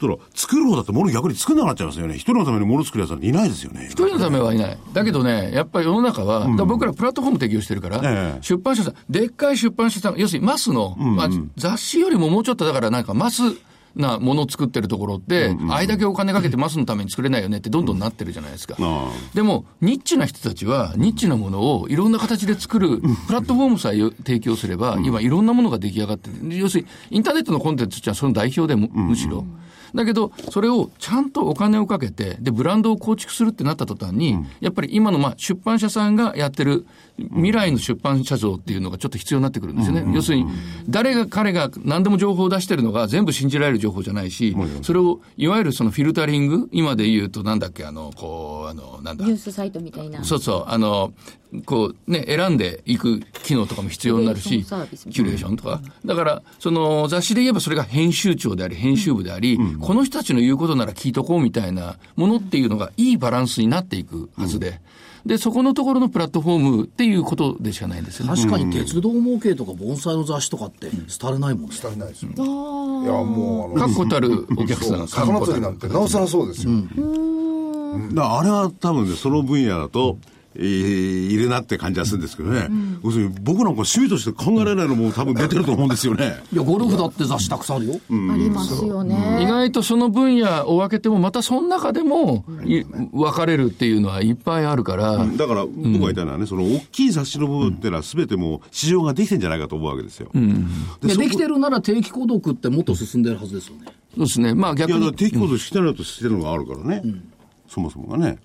[0.01, 2.15] たら、作る方だって物逆に作んなくなっちゃいますよね。
[2.15, 3.87] 一人のために物作るやつなんていないですよね。
[3.91, 4.79] 一人のためはいない。
[4.93, 13.43] だけどね、やっぱり世の中は、ら僕らプラットフォーム提供してるから、ええ出版社さん、でっかい出版社さん、要するにマスの、まあ、雑誌よりももうちょっとだからなんかマス
[13.95, 18.77] なものを作ってるところって、あれだけお金かけてマスのために作れないよねってどんどんなってるじゃないですか。
[18.79, 26.57] あでも、ニッチな人たちは、ニッチなものをいろんな形で作る、プラットフォームさえ提供すれば、今いろんなものが出来上がってる。
[26.57, 29.45] 要するに、インターネットのコンテンツっていうのはその代表でむむしろ。
[29.95, 36.87] だけど、それをちゃんとお金をかけて、で、ブランドを構築するってなった途端に、やっぱり今のまあ出版社さんがやってる
[37.19, 40.05] 未来の出版社像っていうのがちょっと必要になってくるんですよね。
[40.15, 40.47] 要するに、
[40.89, 49.25] 誰が彼が何でも情報を出してるのが全部信じられる情報じゃないし、それをいわゆるそのフィルタリング、今で言うとなんだっけ、あの、こう、あの、なんだ？
[49.25, 49.37] ニュー。
[49.37, 50.25] スサイトみたいな。
[50.25, 51.13] そうそう、あの、
[51.65, 55.81] こうね、選んでいく機能とかも必要になるし、キュレーションとか。
[56.05, 64.81] だから、その雑誌で言えばそれが編集長であり、編集部であり、この人たちの言うことなら聞いとこうみたいなものっていうのがいいバランスになっていくはずで、
[65.27, 68.35] で、そこのところのプラットフォームっていうことでしかないんですよね。
[68.35, 70.89] 確かに鉄道模型とか盆栽の雑誌とかって
[71.21, 71.77] 廃れないもんね。
[71.77, 72.31] 足りないですよ。
[72.31, 76.73] いや、もう、確固たるお客さんが魚釣りなんてなおさらそうですよ。
[78.13, 82.69] だからあれは多分ね、その分野だと、えーいるなって感じはするんですけどね。
[83.05, 86.43] 要するに僕なんか趣味として考えられないのも多分出てると思うんですよね。
[86.53, 87.95] いや、ゴルフだって雑誌たくさんあるよ。
[87.95, 89.43] ありますよね。
[89.43, 92.83] 意外とその分野を分けても、またその中でもい
[93.13, 100.31] 分かれるっていうのはいっぱいあるから、だから僕が言いたいのはね、その大きい雑誌の部分っていうのは全てもう市場ができてんじゃないかと思うわけですよ。
[100.35, 100.39] い
[101.07, 103.87] やそこできてるなら定期購読ってもっと進んでるはずですよね。
[104.17, 104.55] そうですね。
[104.55, 107.03] まあいや、だから逆に、定期購読してないとしてるのがあるからね。
[107.69, 108.39] そもそもがね。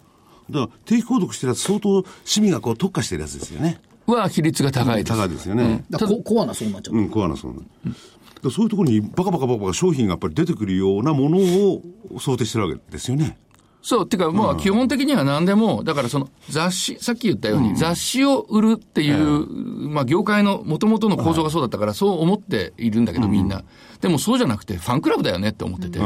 [0.49, 3.79] だから定期購読してるやつ相当市民がこう特化してるやつですよね。
[4.08, 5.17] は比率が高いです。
[5.17, 5.84] 高いですよね。
[5.89, 6.95] だからココアなそうなっちゃう。
[6.95, 7.60] うん、コアなそうな。
[7.60, 7.67] だか
[8.43, 11.81] らそういうところにバカバカバカバカ商品がやっぱり出てくるようなものを
[12.19, 13.38] 想定してるわけですよね。
[13.81, 19.45] そう、てか、まあ、基本的には何でも、だからその雑誌、さっき言ったように、雑誌を売るっていう、
[19.89, 23.63] まあ、業界の元々の構造がそうだったから、そう思っているんだけど、みんな。
[24.01, 25.99] でもそうじゃなくて、ファンクラブだよねって思ってて。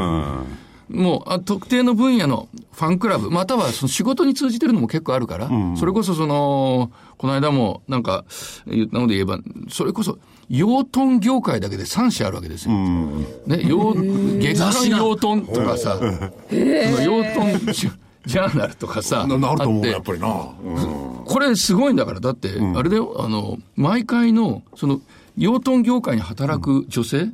[0.89, 8.25] もうあ、特定の分野のファンクラブ、またはその仕事に通じてるのも結構あるから、それこそその、この間もなんか
[8.65, 10.17] 言ったので言えば、それこそ、
[10.49, 12.73] 養豚業界だけで3社あるわけですよ。
[12.73, 13.93] ね、養、
[14.39, 17.91] 月間養豚とかさ、その養豚ジャ
[18.25, 19.89] ジャーナルとかさ、ななると思う、あって。
[19.91, 20.27] やっぱりな。
[21.25, 25.01] これすごいんだから、だって、あれだよ、あの、毎回の、その、
[25.37, 27.29] 養豚業界に働く女性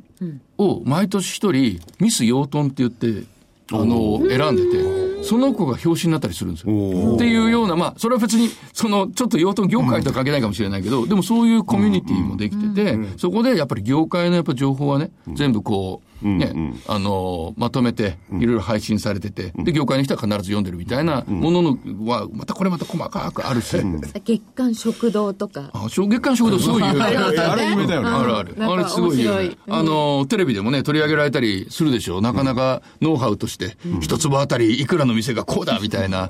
[0.58, 3.24] を毎年一人、ミス養豚って言って、
[3.72, 7.14] あの、選んでて、その子が表紙になったりするんですよ。
[7.14, 23.76] っていうような、まあ、それは別に、その、ちょっと養豚業界とは関係ないかもしれないけど、でもそういうコミュニティもできてて、そこでやっぱり業界のやっぱ情報はね、全部こう、ね、あの、まとめて、いろいろ配信されてて、で、業界の人は必ず読んでるみたいなもののは、またこれまた細かくあるし、
[24.24, 25.70] 月刊食堂とか。
[25.72, 28.56] あ、小月刊食堂すごい有名 あれ有名だよねあるある。
[28.58, 29.56] あれすごい有名。
[29.68, 32.18] あの、テレビでもね、取り上げられたりするでしょ。
[32.18, 32.20] う。
[32.22, 36.28] なかなかノウハウとして、一坪あたりいくらの店がこうだみたいな。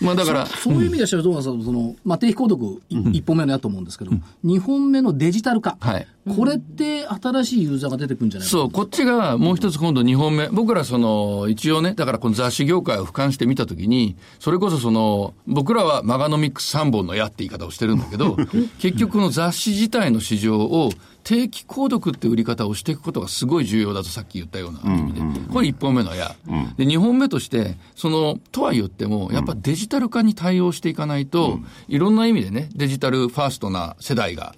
[0.00, 5.76] まあだから、そういう意味では、どうなんですか、その、まあ、定期購読い一本目のやと思うんですけど、二本目のデジタル化。
[5.80, 8.52] はいこれって新しいユーザーが出てくるんじゃないか？
[8.52, 10.48] そう、こっちがもう一つ今度2本目。
[10.50, 18.36] 僕らその、一応ね、だからこの雑誌業界を俯瞰してみたときに、それこそその、僕らはマガノミックス3本の矢って言い方をしてるんだけど、
[18.78, 20.92] 結局この雑誌自体の市場を
[21.24, 25.20] 定期購読って売り方をしていくことがすごい重要だとさっき言ったような意味で。
[25.52, 26.34] これ1本目の矢。
[26.76, 34.54] で、2本目として、その、とは言っても、やっぱデジタル化に対応していかないと、いろんな意味でね、デジタルファーストな世代が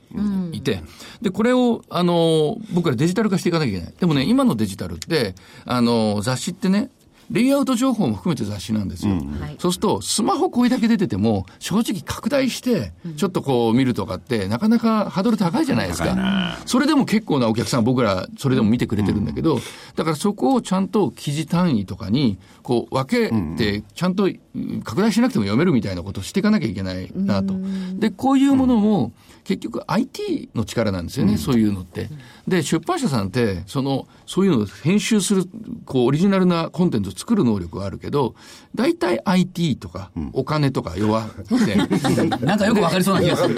[0.53, 0.83] いて、
[1.21, 3.95] で、これを、あの、僕らデジタル化していかなきゃいけない。
[3.99, 6.91] でもね、今のデジタルって、あの、雑誌ってね、
[7.31, 9.15] レイアウト情報も含めて雑誌なんですよ。
[9.15, 9.57] はい。
[9.59, 16.59] そうすると、スマホこれだけ出てても、正直拡大して、ちょっとこう見るとかって、なかなかハードル高いじゃないですか。
[16.67, 19.61] それでも結構なお客さん、僕ら、それでも見てくれてるんだけど、
[19.97, 27.55] だからそこをちゃんと記事単位とかに、こう分けて、ちゃんとうん拡大しなくても読めるみたいなことをしていかなきゃいけないなと。
[27.95, 29.13] で、こういうものも、
[29.45, 32.09] 結局 IT の力なんですよね、そういうのって。
[32.47, 35.45] で、出版社さんって、その、そういうのを編集する、
[35.85, 38.35] こう、オリジナルなコンテンツを作る能力があるけど、
[38.75, 41.75] 大体 IT とか、お金とか弱くて、
[42.47, 43.57] なんかよくわかりそうな気がする。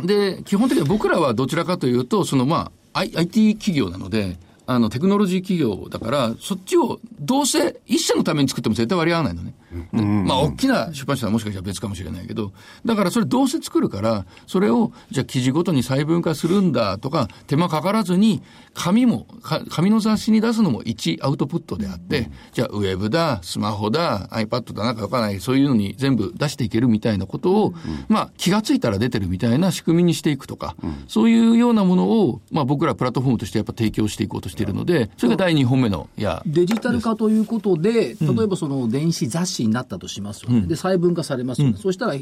[0.06, 9.54] で、基本的には僕らはどちらかというと、そのまあ、I- IT 企業なので、あの、テクノロジー企業だから、そっちをどうせ一社のために作っても絶対割り合わないのね。
[9.92, 12.52] でまあ、大きな出版社はもしかしたら別かもしれないけど、
[12.84, 18.42] だからそれどうせ作るから、それを、じゃあ記事ごとに細分化するんだとか、手間かからずに、
[18.74, 27.74] 紙も、か紙の雑誌に出すのも一アウトプットであって、じゃあウェブだ、スマホだ、iPad だ、なんかわからない、そういうのに全部出していけるみたいなことを、
[28.08, 30.76] まあ、気がついたら出てるみたいな仕組みにしていくとか、
[31.08, 40.62] そういうようなものを、まあ、僕らプラットフォームとしてやっぱ提供していこうとしているので、それが第2本目の、いや、デジタル化ということで、例えばその電子雑誌になったとしますよね。
[40.66, 41.76] で、細分化されますよね。
[41.76, 42.14] そしたら、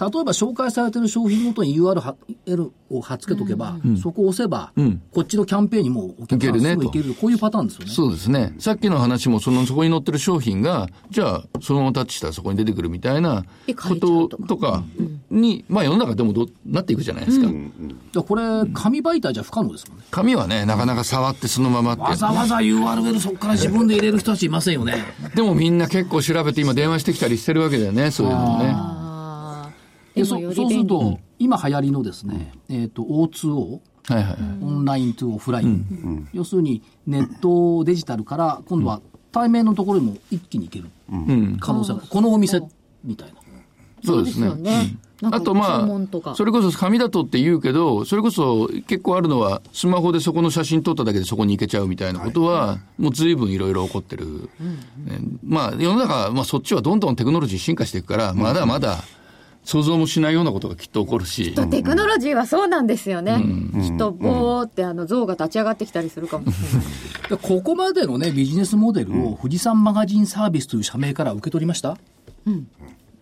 [0.00, 4.72] 例えば紹介されてる商品ごとに URL を貼っつけとけば、そこを押せば、
[5.12, 7.92] こっちのキャンペーンにもお客さんいけるねすぐいけるこういうパターンですよね。
[7.92, 8.54] そうですね。
[8.58, 13.44] さっきの話も、その、そこに載ってる商品が、じゃあ、そのままタッチしたらそこに出てくるみたいな
[13.88, 14.82] こととか
[15.30, 17.46] に、まあ世の中でもどなっていくじゃないですか。
[17.46, 17.58] だか
[18.14, 18.42] らこれ、
[18.74, 20.04] 紙媒体じゃ不可能ですもんね。
[20.10, 22.02] 紙はね、なかなか触ってそのままって。
[22.02, 25.04] わざわざ URL そこから自分で入れる人たちいませんよね。
[25.34, 28.76] でもみんな結構調べて今電話してきたりしてるわけだよね、そういうのね。
[30.14, 34.36] でそでもよりそうすると、今流行りのですね、えっ、と、O2O、はいはい。
[34.62, 39.00] オンラインとオフライン、要するにネットデジタルから今度は
[39.32, 40.90] 対面のところにも一気に行ける
[41.60, 42.60] 可能性が、このお店
[43.02, 43.34] みたいな。
[44.04, 44.96] そうですね。
[45.22, 54.50] あとまあ、それこそ紙だとって言うけど、それこそ結構あるのは、スマホでそこの写真撮っただけでそこに行けちゃうみたいなことは、もう随分いろいろ起こってる。
[54.60, 59.02] ねまあ、世の中、まあそっちはどんどんテクノロジー進化していくから、まだまだ
[59.64, 61.54] 想像もしないようなことがきっと起こるし。
[61.70, 63.42] テクノロジーはそうなんですよね。
[63.82, 67.30] きっと、ぼーって、あの、像が立ち上がってきたりするかもしれない。
[67.30, 71.96] で ここまでのね、ビジネスモデルを富士山マガジンサービスという社名から受け取りました？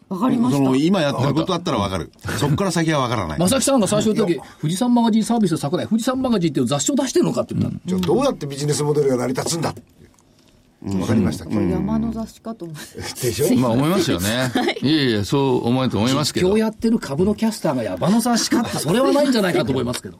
[0.09, 0.77] わかりました。
[0.77, 2.11] 今やってることだったらわかる。
[2.39, 3.39] そこから先はわからない。
[3.39, 7.81] 正木さんが最初の時、富士山マガジンサービス桜井、富士山マガジンっていう雑誌を出してるのかって言ったの。
[7.87, 9.75] じゃあどうやってビジネスモデルが成り立つんだ
[10.85, 13.27] わかりました、山の雑誌かと思って。
[13.27, 13.57] でしょ？
[13.57, 14.51] まあ思いますよね。
[14.83, 16.61] いえいえ、そう思えると思いますけど今日。
[16.61, 20.19] やってる株のキャスターがヤバの雑誌かって、それはないんじゃないかと思いますけど。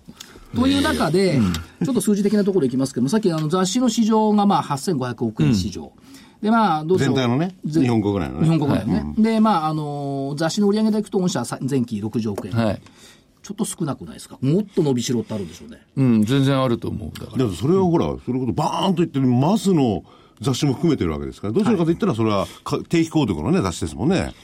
[0.55, 1.41] という中で、
[1.85, 5.93] ちょっと数字的なところいきますけども、さっきあの雑誌の市場がまあ8500億円市場。
[6.41, 9.15] で、まあ、どう全体のねぜ日本国内のね日本国内のね。
[9.17, 12.55] で、まあ、あのー雑誌の売上でいくと、御社さ前期60億円。
[12.55, 12.83] はい。
[13.43, 14.39] ちょっと少なくないですか？
[14.41, 15.81] もっと伸びしろってあるんでしょうね。
[15.97, 17.19] うん、全然あると思う。
[17.19, 17.39] だから。
[17.39, 20.05] でもそれはほら、それこそバーンと言ってるマスの
[20.43, 24.35] 雑誌も含めてるわけですから、どちらかと言ったらそれはか定期購読のね、雑誌ですもんね。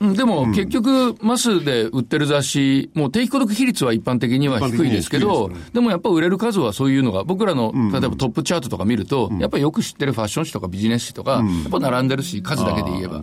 [0.00, 13.20] うん、でも、結局、マスで売ってる雑誌、もう定期購読比率は一般的には低いですけど、でもやっぱ売れる数はそういうのが、僕らの、例えばトップチャートとか見ると、やっぱりよく知ってるファッション誌とかビジネス誌とか、やっぱ並んでるし、数だけで言えば。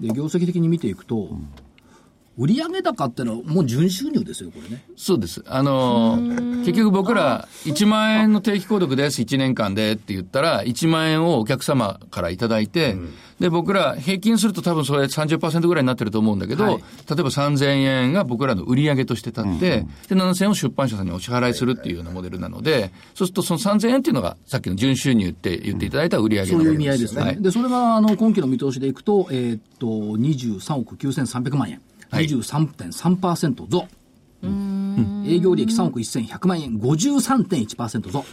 [0.00, 1.28] 業績的に見ていくと、
[2.40, 4.82] 売上高ってのはもう純収入ですよ、これね。
[4.96, 5.44] そうです。
[5.46, 12.96] あのー結局僕ら、1万円の定期購読です、1年間でって言ったら、1万円をお客様からいただいて、
[13.40, 27.22] で、僕ら、平均すると多分それ30%ぐらいになってると思うんだけど、はい例えば3000円が僕らの売り上げとして立って、で、7000円を出版社さんにお支払いするっていうようなモデルなので、そうするとその3000円っていうのが、さっきの純収入って言っていただいた売り上げそういう意味合いですね。
[27.22, 31.80] はいで、それが、あの、今期の見通しでいくと、えーっと、23億9300万円。
[32.10, 33.86] はい23.3%増。
[35.24, 38.24] 営業利益3億1100万円、53.1%増。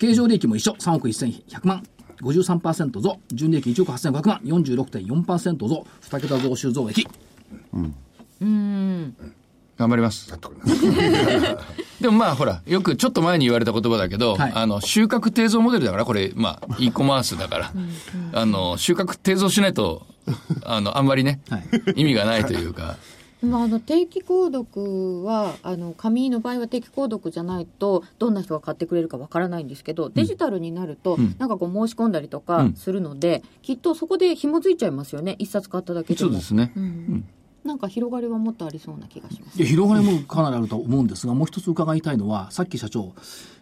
[0.00, 1.82] 経常利益も一緒、3億1100万。
[2.22, 7.06] 53%増、純利益1億8500万、46.4%増、2桁増収増益。
[9.76, 10.32] 頑張ります。
[12.00, 14.52] でもまあほら、よくちょっと前に言われた言葉だけど、はい。
[14.54, 17.72] あの、収穫定増モデルだから、これ、まあ、e コマースだから、
[18.32, 20.06] あの、収穫定増しないと、
[20.64, 21.64] あの、あんまりね、はい。
[21.96, 22.96] 意味がないというか、
[23.44, 35.36] まあ、あの定期購読はあの紙の場合は定期購読じゃないとどんな人が買ってくれるかわからないんですけどデジタルになると、なんかこう申し込んだりとかするので、きっとそこで紐づいちゃいますよね。
[35.38, 36.30] 一冊買っただけでも。
[36.30, 36.72] そうですね。
[37.64, 43.14] なんか広がりはもっとありそうな気がしますいや広がりもかなりあると思うんですが、もう一つ伺いたいのは、さっき社長、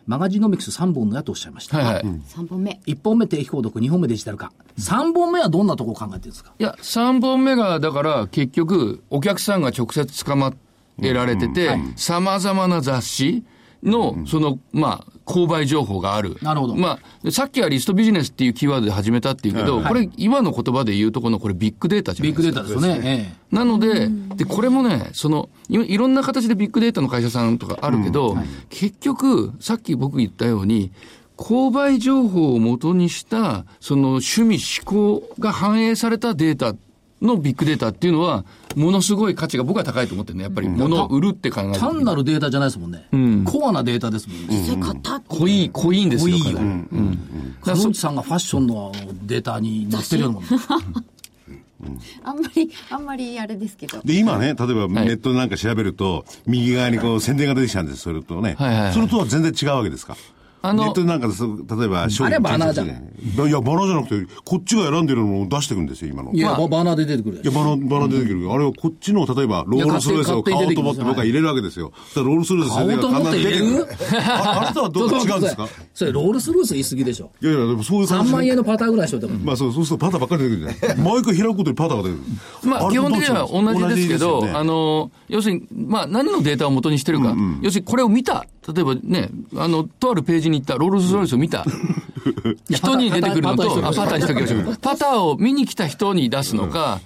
[0.07, 1.79] マガジノミクス3本の矢とおっしゃいました。
[1.79, 2.03] はいはい。
[2.05, 4.53] 3本目1本目定期購読、2本目デジタル化。
[4.79, 6.53] 3本目はどんなところを考えてるんですか？
[6.59, 10.53] いや、3本目が、だから、結局、お客さんが直接捕ま
[11.01, 13.45] えられてて、様々な雑誌
[13.83, 16.37] の、その、まあ、購買情報がある。
[16.43, 16.75] なるほど。
[16.75, 22.63] まあ、さっきはリストビジネスっていうキーワードで始めたっていうけど、これ、今の言葉で言うとこの、これビッグデータじゃなビッいですか。
[22.63, 23.37] グデータですよね。
[23.51, 28.37] えなので、で、これもね、その、いいろんな形でビッグデータの会社さんとかあるけど、
[28.71, 30.93] 結局、さっき僕言ったように、
[31.37, 36.77] 購買情報を元にした、その趣味思考が反映されたデータ
[37.23, 38.45] のビッグデータっていうのは、
[38.77, 40.45] ものすごい価値が僕は高いと思ってるね。
[40.45, 40.69] やっぱり。
[40.69, 43.07] 物を売るって考えるとえ単なるデータじゃないですもんね。
[43.45, 44.47] コアなデータですもんね。
[44.51, 46.09] 実際買ったって濃い、濃いん。
[46.11, 46.37] ですよ。
[46.37, 47.55] 濃いようん。
[47.61, 48.93] だからそ角内さんがファッションの
[49.25, 50.45] データに載ってるようなもん。
[52.23, 54.01] あんまりあんまりあれですけど。
[54.05, 54.75] で、今ね、例えばネ
[55.15, 58.55] ットでなんか調べると、右側にこう宣伝が出てきたんです、それとね。
[58.59, 58.93] はいはいはい。
[58.93, 60.17] それとは全然違うわけですか？
[60.65, 62.87] あのネットでなんかそう、例えば商あれはバナーじゃん。
[62.89, 62.91] い
[63.51, 66.33] や、バナーじゃなくて、こっちが選んでるのを出してくるんですよ、今の。
[66.33, 68.53] いや、まあババナーで出てくるいや、バナー、バナー出てくる。
[68.53, 71.93] あれはこっちの、例えば、ロールスロイスを買おうと思って僕は入れるわけですよ。
[72.17, 73.87] ロールスロイス買おうと思って入れる？
[74.17, 75.69] ああなたはどう違うんですか？
[75.95, 77.31] それ、ロールスロース言い過ぎでしょ。
[77.41, 78.37] いやいや、でもそういう感3じで。
[78.37, 79.39] 万円のパターンぐらいしといても。
[79.45, 80.99] まあそう、そうするとパターばっかり出てくるじゃない。
[80.99, 82.21] 毎回開くことにパターが出て
[82.63, 82.71] くる。
[82.71, 91.65] まあ、基本的には同じですけど、あの、の、要するに、まあ、何のデータを元にしてるか、要するにこれを見た、例えばね、あの、とあるページに行った、ロールスロイスを見た、
[92.71, 94.77] 人に出てくるのと、あパターにしときましょう。
[94.81, 97.01] パターを見に来た人に出すのか、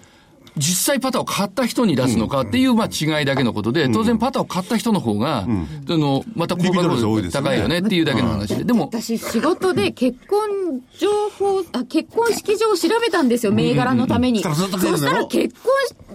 [0.56, 8.64] 実際パターを買った人に出すのかっていう、まあ違いだけのことで、当然パターを買った人の方が、あの、また購買リピート率多いですよね率高いよねっていうだけの話で。
[8.64, 15.72] でも、私仕事で結婚情報あ結婚式場を調べたんですよ銘柄のために、うんそそしたら結婚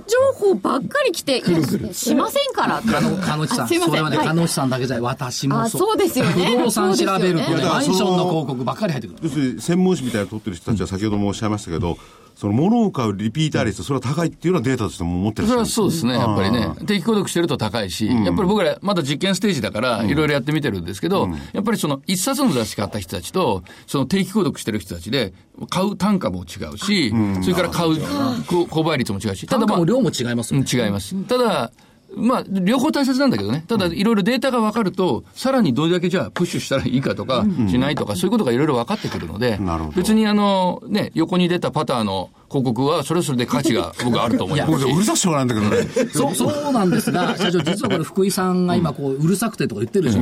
[0.07, 2.81] 情報ばっかり来て、いや、しませんから。
[2.81, 3.65] かの、かのちさん。
[3.65, 3.91] あすいません。
[3.91, 4.27] それはね、はい。
[4.27, 5.01] かのちさんだけじゃない。
[5.03, 6.47] 私もあそうですよね。
[6.57, 9.19] 不動産調べるとね、マンションの広告ばっかり入ってくる。
[9.23, 11.97] 要するに専門誌みたいなの取ってる人たちは先ほどもおっしゃいましたけど、
[12.41, 15.47] その物を買うリピーター率、それは高いっていうのはデータとしても持ってる。
[15.47, 16.69] それはそうですね、やっぱりね。
[16.71, 16.85] あ。
[16.85, 25.35] 定期購読してると高いし、やっぱり僕らまだ実験ステージだから、いろいろやってみてるんですけど、やっぱりその一冊の雑誌買った人たちと、その定期購読してる人たちで、
[25.69, 27.13] 買う単価も違うし、
[27.43, 28.01] それから買う
[28.47, 30.83] こ購買率も違うし、ただまあ単価も、量も違いますうんよね。
[30.85, 31.13] 違います。
[31.25, 31.71] ただ、
[32.15, 33.63] まあ、両方大切なんだけどね。
[33.67, 44.85] ただ、いろいろデータが分かると、さらにどれだけじゃあ、プッシュしたらいいかとか、しないとか、そういうことがいろいろ分かってくるのでなるほど、別にあの、ね、横に出たパターの広告は、それはそれで価値が 僕はあると思いますし。
[44.85, 46.09] 僕うるさくしょうがないんだけどね。
[46.11, 50.21] そう、そうなんですが、社長、実はこれ福井さんが今こう、うるさくてとか言ってるでしょ。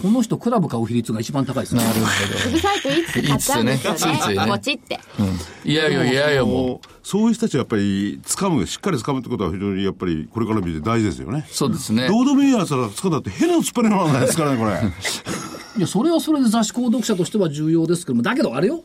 [0.00, 1.84] この人、クラブ買う比率が一番高いですね。
[1.84, 2.06] なるほ
[2.48, 4.44] うるさいといつ買っちゃうんですよいつねついついね。
[4.46, 5.00] ねポチって。
[5.64, 6.88] いやいやいやいや、もう。
[7.02, 11.46] そういう人たちはやっぱり掴む、しっかり掴むってことは非常にやっぱりこれから見て大事ですよね。
[11.50, 12.08] そうですね。
[12.08, 14.80] どうでもいいやつら掴んだって変な突っ張りのないですからね、これ。
[15.78, 18.82] いや、それはそれで雑誌購読者としては重要ですけども、だけどあれよ、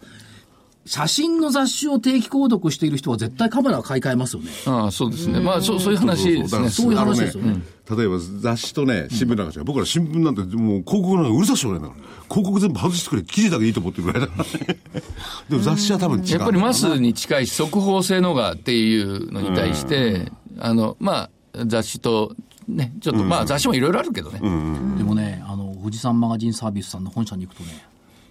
[0.87, 4.49] 写真の雑誌を定期購読している人は絶対カメラを買い替えますよね。
[4.65, 5.41] ああ、そうですね。
[5.41, 6.69] まあ、そう、そういう話ですね。
[6.69, 9.65] そういう話ですよね例えば雑誌とね、新聞なんか違う。
[9.65, 12.03] 僕ら新聞なんてもう広告なんかうるさくしょうがないから。
[12.29, 13.23] 広告全部外してくれ。
[13.23, 14.79] 記事だけいいと思ってるぐらいだからね。
[15.49, 16.31] でも雑誌は多分違う。
[16.31, 22.35] やっぱりマスに近いし速報性のがっていうのに対して、あの、まあ、雑誌と、
[22.67, 24.39] ね、ちょっと、まあ雑誌もいろいろあるけどね。
[24.39, 27.85] でもね、あの、富士山マガジンサービスさんの本社に行くとね、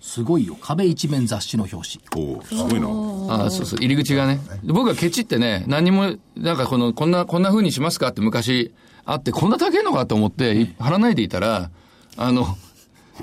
[0.06, 0.56] すごいよ。
[0.60, 2.36] 壁一面雑誌の表紙。
[2.36, 2.86] おうすごいな。
[3.34, 4.38] ああ、そうそう、入り口がね。
[4.62, 8.72] 僕はケチってね、何にも、なんかこの、こんな、こんな風にしますかって昔
[9.04, 11.70] あって、こんな高いのかと思って、貼らないでいたら、
[12.16, 12.46] あの、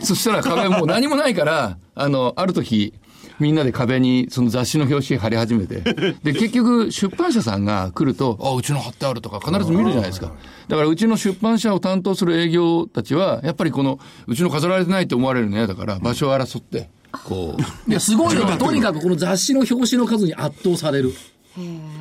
[0.01, 2.93] そしたら壁もう何もないから、あの、ある時、
[3.39, 5.81] みんなで壁にその雑誌の表紙貼り始めて。
[6.23, 10.33] で、結局、出版社さんが来ると、あ、うちの貼ってあるとか必ず見るじゃないですか。
[10.67, 18.45] だから、うちの出版社を担当する営業たちは、やっぱりこの、うちの飾られてないと思われるの嫌だから、場所を争って、こう、 いや、すごいよ。
[18.57, 21.13] とにかくこの雑誌の表紙の数に圧倒される。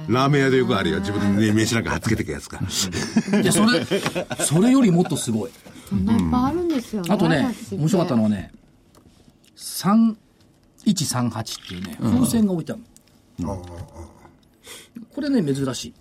[0.09, 1.01] ラーメン屋でよくあるよ。
[1.01, 2.59] 自分でね、名刺なんか貼っつけてくやつか。
[3.43, 3.87] いや、それ、
[4.41, 5.51] それよりもっとすごい。
[5.89, 7.09] そんないっぱいあるんですよね。
[7.13, 8.51] あとね面白かったのはね、
[10.87, 12.83] 3138っていうね、風船が置いてある
[13.39, 13.63] の。
[15.15, 15.95] これね、珍しい。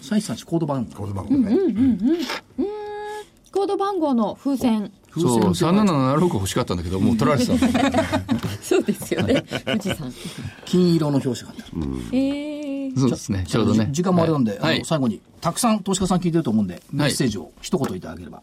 [0.00, 0.96] 3138コード番号。
[0.96, 1.56] この番組ね。
[3.52, 4.92] コード番号の風船。
[5.12, 8.02] そう、風船って3776欲しかったんだけど、もう取られてたんだ。
[8.62, 9.44] そうですよね。
[9.64, 10.12] 富士山。
[10.64, 12.16] 金色の表紙があってある。
[12.16, 12.92] ええ。
[12.96, 13.88] そうですね、ちょうどね。
[13.90, 14.60] 時間もあれなんで。
[14.84, 18.42] 最後に、たくさん投資家さん聞いてると思うんで、メッセージを一言いただければ。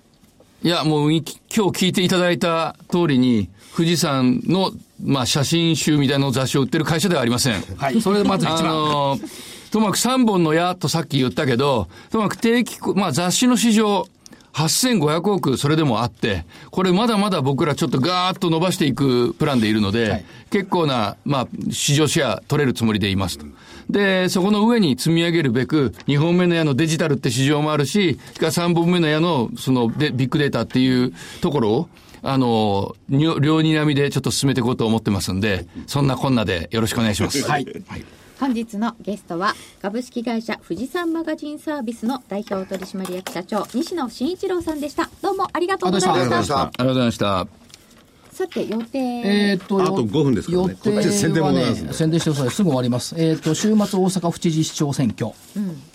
[0.68, 1.24] いや、もうい、
[1.56, 7.62] 今日聞いていただいた通りに、富士山の、まあ、写真集みたいなの雑誌を売ってる会社ではありません。
[7.78, 8.02] はい。
[8.02, 8.66] それでまず一あ番。
[8.66, 14.08] のーともかく3本の矢とさっき言ったけど、ともかく定期こ、まあ雑誌の市場、
[14.52, 23.46] 8500億それでもあって、これまだまだ僕らちょっとガーッと伸ばしていくプランでいるので、はい結構な、まあ、市場シェア取れるつもりでいますと。
[23.90, 31.90] で、そこの上に積み上げるべく、2本目の矢のデジタルって市場もあるし、それから3本目の矢のそのでビッグデータっていうところを、
[32.24, 37.42] あの、に両にらみでちょっと進めていこうと思ってますんで、そんなこんなでよろしくお願いします。
[37.44, 37.66] はい。
[38.40, 47.67] 本日のゲストは株式会社富士山マガジンサービスの代表取締役社長西野真一郎さんでしたどうもありがとうございましたありがとうございました。
[48.38, 52.52] さて予定、えーっと、あと5分ですからね予定こっち宣伝もはねございますんで、宣伝してください。
[52.52, 53.16] すぐ終わります。
[53.18, 55.32] えーっと、週末大阪府知事市長選挙。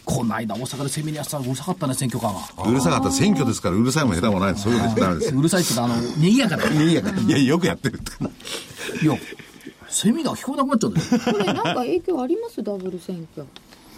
[0.04, 2.70] この間大阪でセミナーしたらうるさかったね、選挙カーが。
[2.70, 3.12] うるさかった。
[3.12, 4.56] 選挙ですから、うるさいも下手もない。
[4.56, 5.38] そういうことダメですよ。
[5.38, 6.68] うるさいっていうか、あの、賑やかだ。
[6.68, 9.04] いやいや、よくやってるって。
[9.04, 9.16] いや、
[9.88, 11.06] セミナー聞こえなくなっちゃうんだよ。
[11.32, 12.62] これなんか影響あります？
[12.62, 13.46] ダブル選挙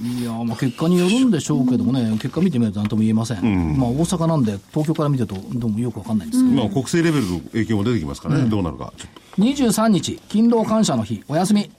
[0.02, 3.78] いやーまあ結果によるんでしょうけどもね、結果見てみると何とも言えません。
[3.78, 6.62] まあ大阪なんで、東京から見てるとどうもよくわかんないんですけど。
[6.62, 8.48] まあ、国政レベルの影響も出てきますからね。
[8.48, 8.92] どうなるか。
[8.96, 9.42] ちょっと。
[9.42, 11.70] 23日、勤労感謝の日、お休み。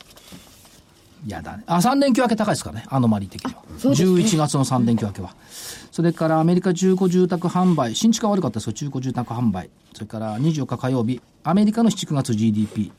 [1.28, 1.64] やだね。
[1.66, 3.64] あ、3連休明け高いですからね、アノマリー的には。
[3.80, 5.36] 11月の3連休明けは。
[5.92, 9.70] それからアメリカ中古住宅販売、新築は悪かったですけど、中古住宅販売。
[9.94, 12.92] それから24日火曜日、アメリカの7、9月 GDP。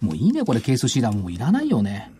[0.00, 2.12] もういいね、これ、ケースシーラーもういらないよね。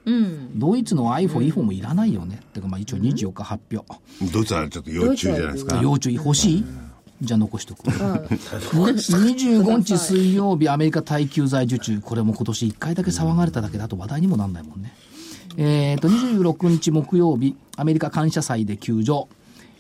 [0.57, 2.41] ドイツの iPhone、イフォもいらないよね。
[2.53, 3.87] てか、まあ一応24日発表。
[4.33, 5.81] ドイツはちょっと要注意じゃないですか？
[5.83, 6.65] 要注意欲しい？
[7.21, 7.83] じゃあ残しとく。
[7.89, 12.01] 25日水曜日、アメリカ耐久財受注。
[12.01, 14.93] これも今年1回だけ騒がれただけだと話題にもなんないもんね。
[15.57, 19.29] えっと、26日木曜日、アメリカ感謝祭で休場。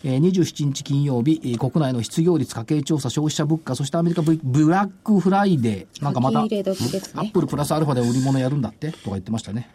[0.04, 6.04] えー、27日金曜日、えー国内の失業率、家計調査、消費者物価、そしてアメリカブブラックフライデー。
[6.04, 6.48] なんかまた、ね
[7.22, 9.70] ップルプラスアルファで売り物やるんだってとか言ってましたね。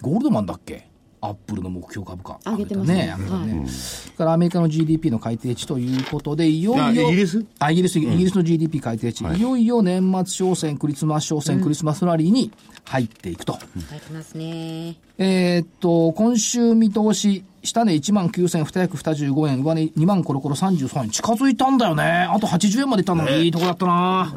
[0.00, 0.88] ゴールドマンだっけ？
[1.24, 3.14] アップルの目標株価上げてますねね。
[3.16, 7.08] 上げたねそれからアメリカの GDP の改定値ということで、いよあいよ。
[7.10, 7.46] イギリス？
[7.60, 9.24] あ、イギリス、イギリスの GDP 改定値。
[9.24, 12.50] い、よいよ年末商戦、クリスマス商戦、クリスマスラリーに
[12.84, 13.52] 入っていくと。
[13.52, 13.60] 入
[13.98, 14.96] ってますね。
[15.18, 21.10] えーっと、今週見通し、下値19,225円、上値2万コロコロ33円。
[21.10, 22.02] 近づいたんだよね。
[22.02, 24.34] あと80円までいったのに、いいとこだったな、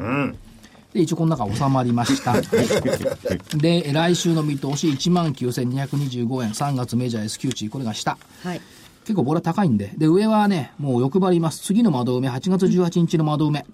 [0.95, 2.33] で、一応この中収まりました。
[3.57, 6.51] で、来週の見通し19,225円。
[6.51, 8.17] 3月メジャー S q 値、これが下。
[8.43, 8.61] はい。
[9.03, 9.91] 結構ボラ高いんで。
[9.97, 11.61] で、上はね、もう欲張ります。
[11.61, 13.65] 次の窓埋め、8月18日の窓埋め。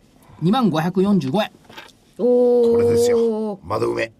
[0.41, 1.51] 2545円。
[2.17, 2.71] おー。
[2.73, 3.59] これですよ。
[3.63, 4.11] 窓埋め。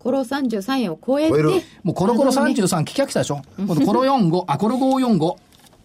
[0.00, 1.30] コロ33円を超えて。
[1.30, 1.50] 超える
[1.84, 3.40] もうコロコロあのね33聞き飽きたでしょ？
[3.56, 5.36] 今度コロ45、あ、コロ545。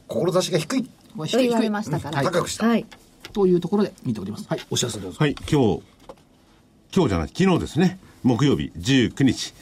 [0.07, 0.89] 志が低い。
[1.15, 2.17] これと言われましたから。
[2.17, 2.85] はい高くしたはい。
[3.37, 4.47] というところで見ております。
[4.49, 5.17] はい、お知らせどうぞ。
[5.19, 5.83] はい、今日、
[6.91, 9.53] 今日じゃない、昨日ですね、木曜日19日、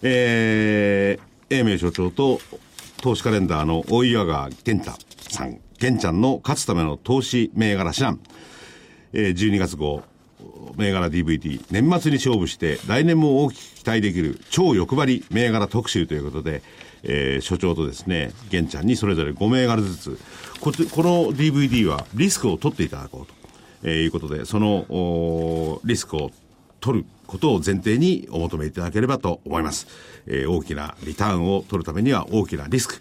[0.00, 2.40] えー、英明所長と
[3.02, 4.92] 投資カレンダーの大岩川健太
[5.28, 8.18] さん、健ちゃんの勝つための投資銘柄指南、
[9.12, 10.02] えー、12月号、
[10.78, 16.62] 銘柄 DVD、年末に勝負して来年も大きく期待できる超欲張り銘柄特集ということで、
[17.02, 20.18] えー所長とですね、玄ちゃんにそれぞれ5銘柄ずつ、
[20.60, 23.34] ここの DVD はリスクを取っていただこうと、
[23.82, 26.30] えーいうことで、そのおリスクを
[26.80, 29.86] 取ることを前提にお求めいただければと思います。
[30.26, 32.96] えー大きなリターンを取るためには大きなリスク、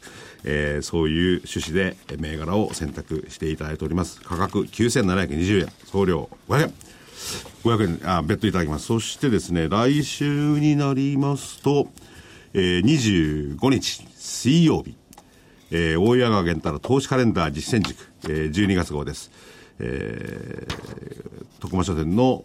[0.46, 4.22] えーそういう趣旨で銘柄を選択していただいております。
[4.22, 6.74] 価格9720円、送料500円。
[7.66, 8.86] 500円、あ、別途いただきます。
[8.86, 11.90] そしてですね、来週になりますと、
[12.54, 12.86] えー
[13.58, 14.96] 25日、水曜日、
[15.72, 19.32] えー大谷川源太の投資カレンダー実践塾、えー12月号です。
[19.80, 20.90] えー
[21.60, 22.44] 徳間書店の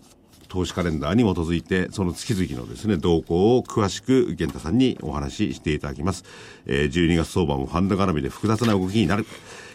[0.48, 6.24] 投資カレンダーに基づいて、その月々のですね、動向を詳しく源太さんにお話ししていただきます。
[6.66, 9.26] えー12月相場もファンド絡みで複雑な動きになる。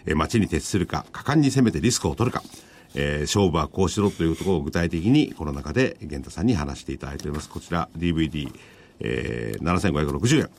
[0.05, 2.43] えー街に徹するか、果敢に攻めてリスクを取るか。
[2.95, 7.49] えー勝負はこうしろというところを具体的にこの中で源太さんに話していただいております。
[7.49, 8.51] こちら DVD、
[8.99, 10.49] えー、7560円。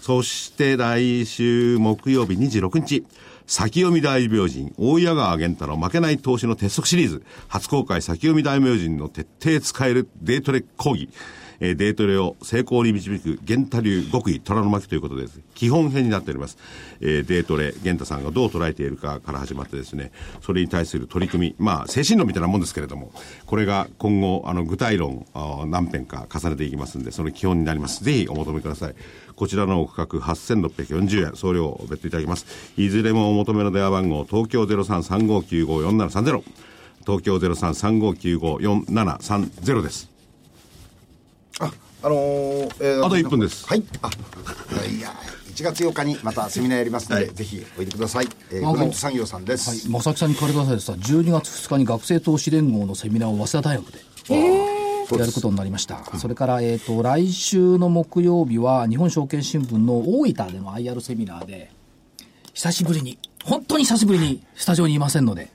[0.00, 3.04] そして来週木曜日26日、
[3.46, 11.10] 先読み大明神、大谷川源太の負けない投資の鉄則シリーズ、初公開先読み大明神の徹底使えるデートレ講義、
[11.60, 15.40] えーデートレを成功に導く源太流極意虎の巻ということです。
[15.54, 16.56] 基本編になっております。
[17.00, 23.12] えーデートレ、源太さんがどう捉えているかから始まってですね、それに対する取り組み、まあ、精神論みたいなもんですけれども、
[23.46, 28.02] これが今後、あの、具体論、あ何編か重ねていきますんで、その基本になります。
[28.02, 28.94] ぜひお求めください。
[29.40, 32.44] こちらの価格8640円、送料別途いただきます。
[32.76, 36.42] いずれもお求めの電話番号、東京0335954730、
[37.06, 40.10] 東京0335954730です。
[41.58, 41.72] あ、
[42.02, 43.84] あのーえーあと1分ですはい。
[44.02, 44.10] あ、
[44.84, 45.08] いや、
[45.54, 48.28] 1月8日にまたセミナーやりますので、ぜひおいでください。
[48.50, 49.70] えー、グラント産業さんです。
[49.70, 54.00] はい、正木さんに借りてくださいでさ、12月2日に学生投資連合のセミナーを早稲田大学で。
[55.18, 56.02] やることになりました。
[56.18, 61.70] それから、えっ、と、来週の木曜日は、日本証券新聞の大分での IR セミナーで、
[62.54, 65.50] 久しぶりに、本当に久しぶりにスタジオにいませんので、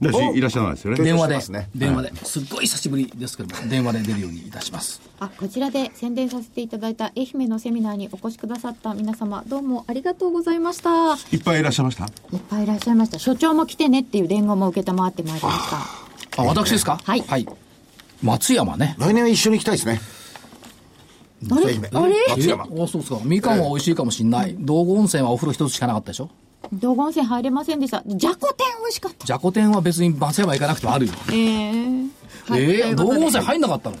[0.00, 0.12] いらっ
[0.50, 1.02] しゃいらないですよね。
[1.02, 1.68] 電話で、ね。
[1.74, 5.00] 電話で、すっごい久しぶりですけども、電話で出るようにいたします。
[5.18, 11.14] あこちらで宣伝させていただいた愛媛のセミナーにお越しくださった皆様どうもありがとうございました。
[11.14, 12.04] いいっぱいいらっしゃいました？
[12.04, 12.08] っ
[12.48, 13.18] ぱいいらっしゃいました。
[13.18, 15.70] 所長も来てねっていう伝言も受けたまってまいりまし
[16.36, 16.42] た。
[16.42, 17.00] あ、私ですか？
[17.02, 17.20] はい。
[17.22, 17.48] はい。
[18.24, 18.96] 松山ね。
[18.98, 20.00] 来年は一緒に行きたいですね。
[21.52, 21.78] あれ？
[21.92, 22.14] あれ？
[22.30, 22.64] 松山。
[22.64, 23.20] あ、そうですか。
[23.22, 24.56] みかんは美味しいかもしんない。
[24.58, 26.30] 道後温泉はお風呂一つしかなかったでしょ？
[26.72, 31.12] 道後温泉入れませんでしたじゃこ天美味しかったじゃこ天は別に松山行かなくてもあるよ。
[31.28, 32.08] えー
[32.46, 33.96] はいええ道後温泉い入んなかったの？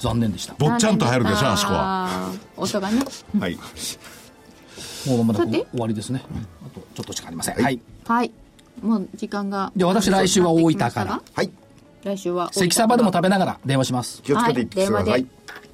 [0.00, 0.54] 残念でした。
[0.58, 2.32] ぼっちゃんと入るでしょ、あそこは。
[2.56, 3.04] 音がね
[3.38, 3.56] はい。
[5.06, 6.24] もうまだ終わりですね。
[6.66, 7.62] あとちょっとしかありません。
[7.62, 7.80] はい。
[8.04, 8.32] はい
[8.82, 11.50] もう時間がじゃあ私来週は大分からはい。
[12.04, 15.26] 来週は関サバでも食べながら電話します気をつけていってください、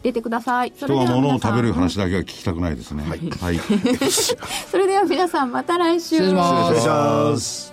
[0.03, 0.73] 出てください。
[0.77, 3.05] 人は物を食べる話だけは聞きたくないですね。
[3.41, 3.59] はい。
[4.71, 6.17] それでは皆さんまた来週。
[6.17, 7.73] 失礼します。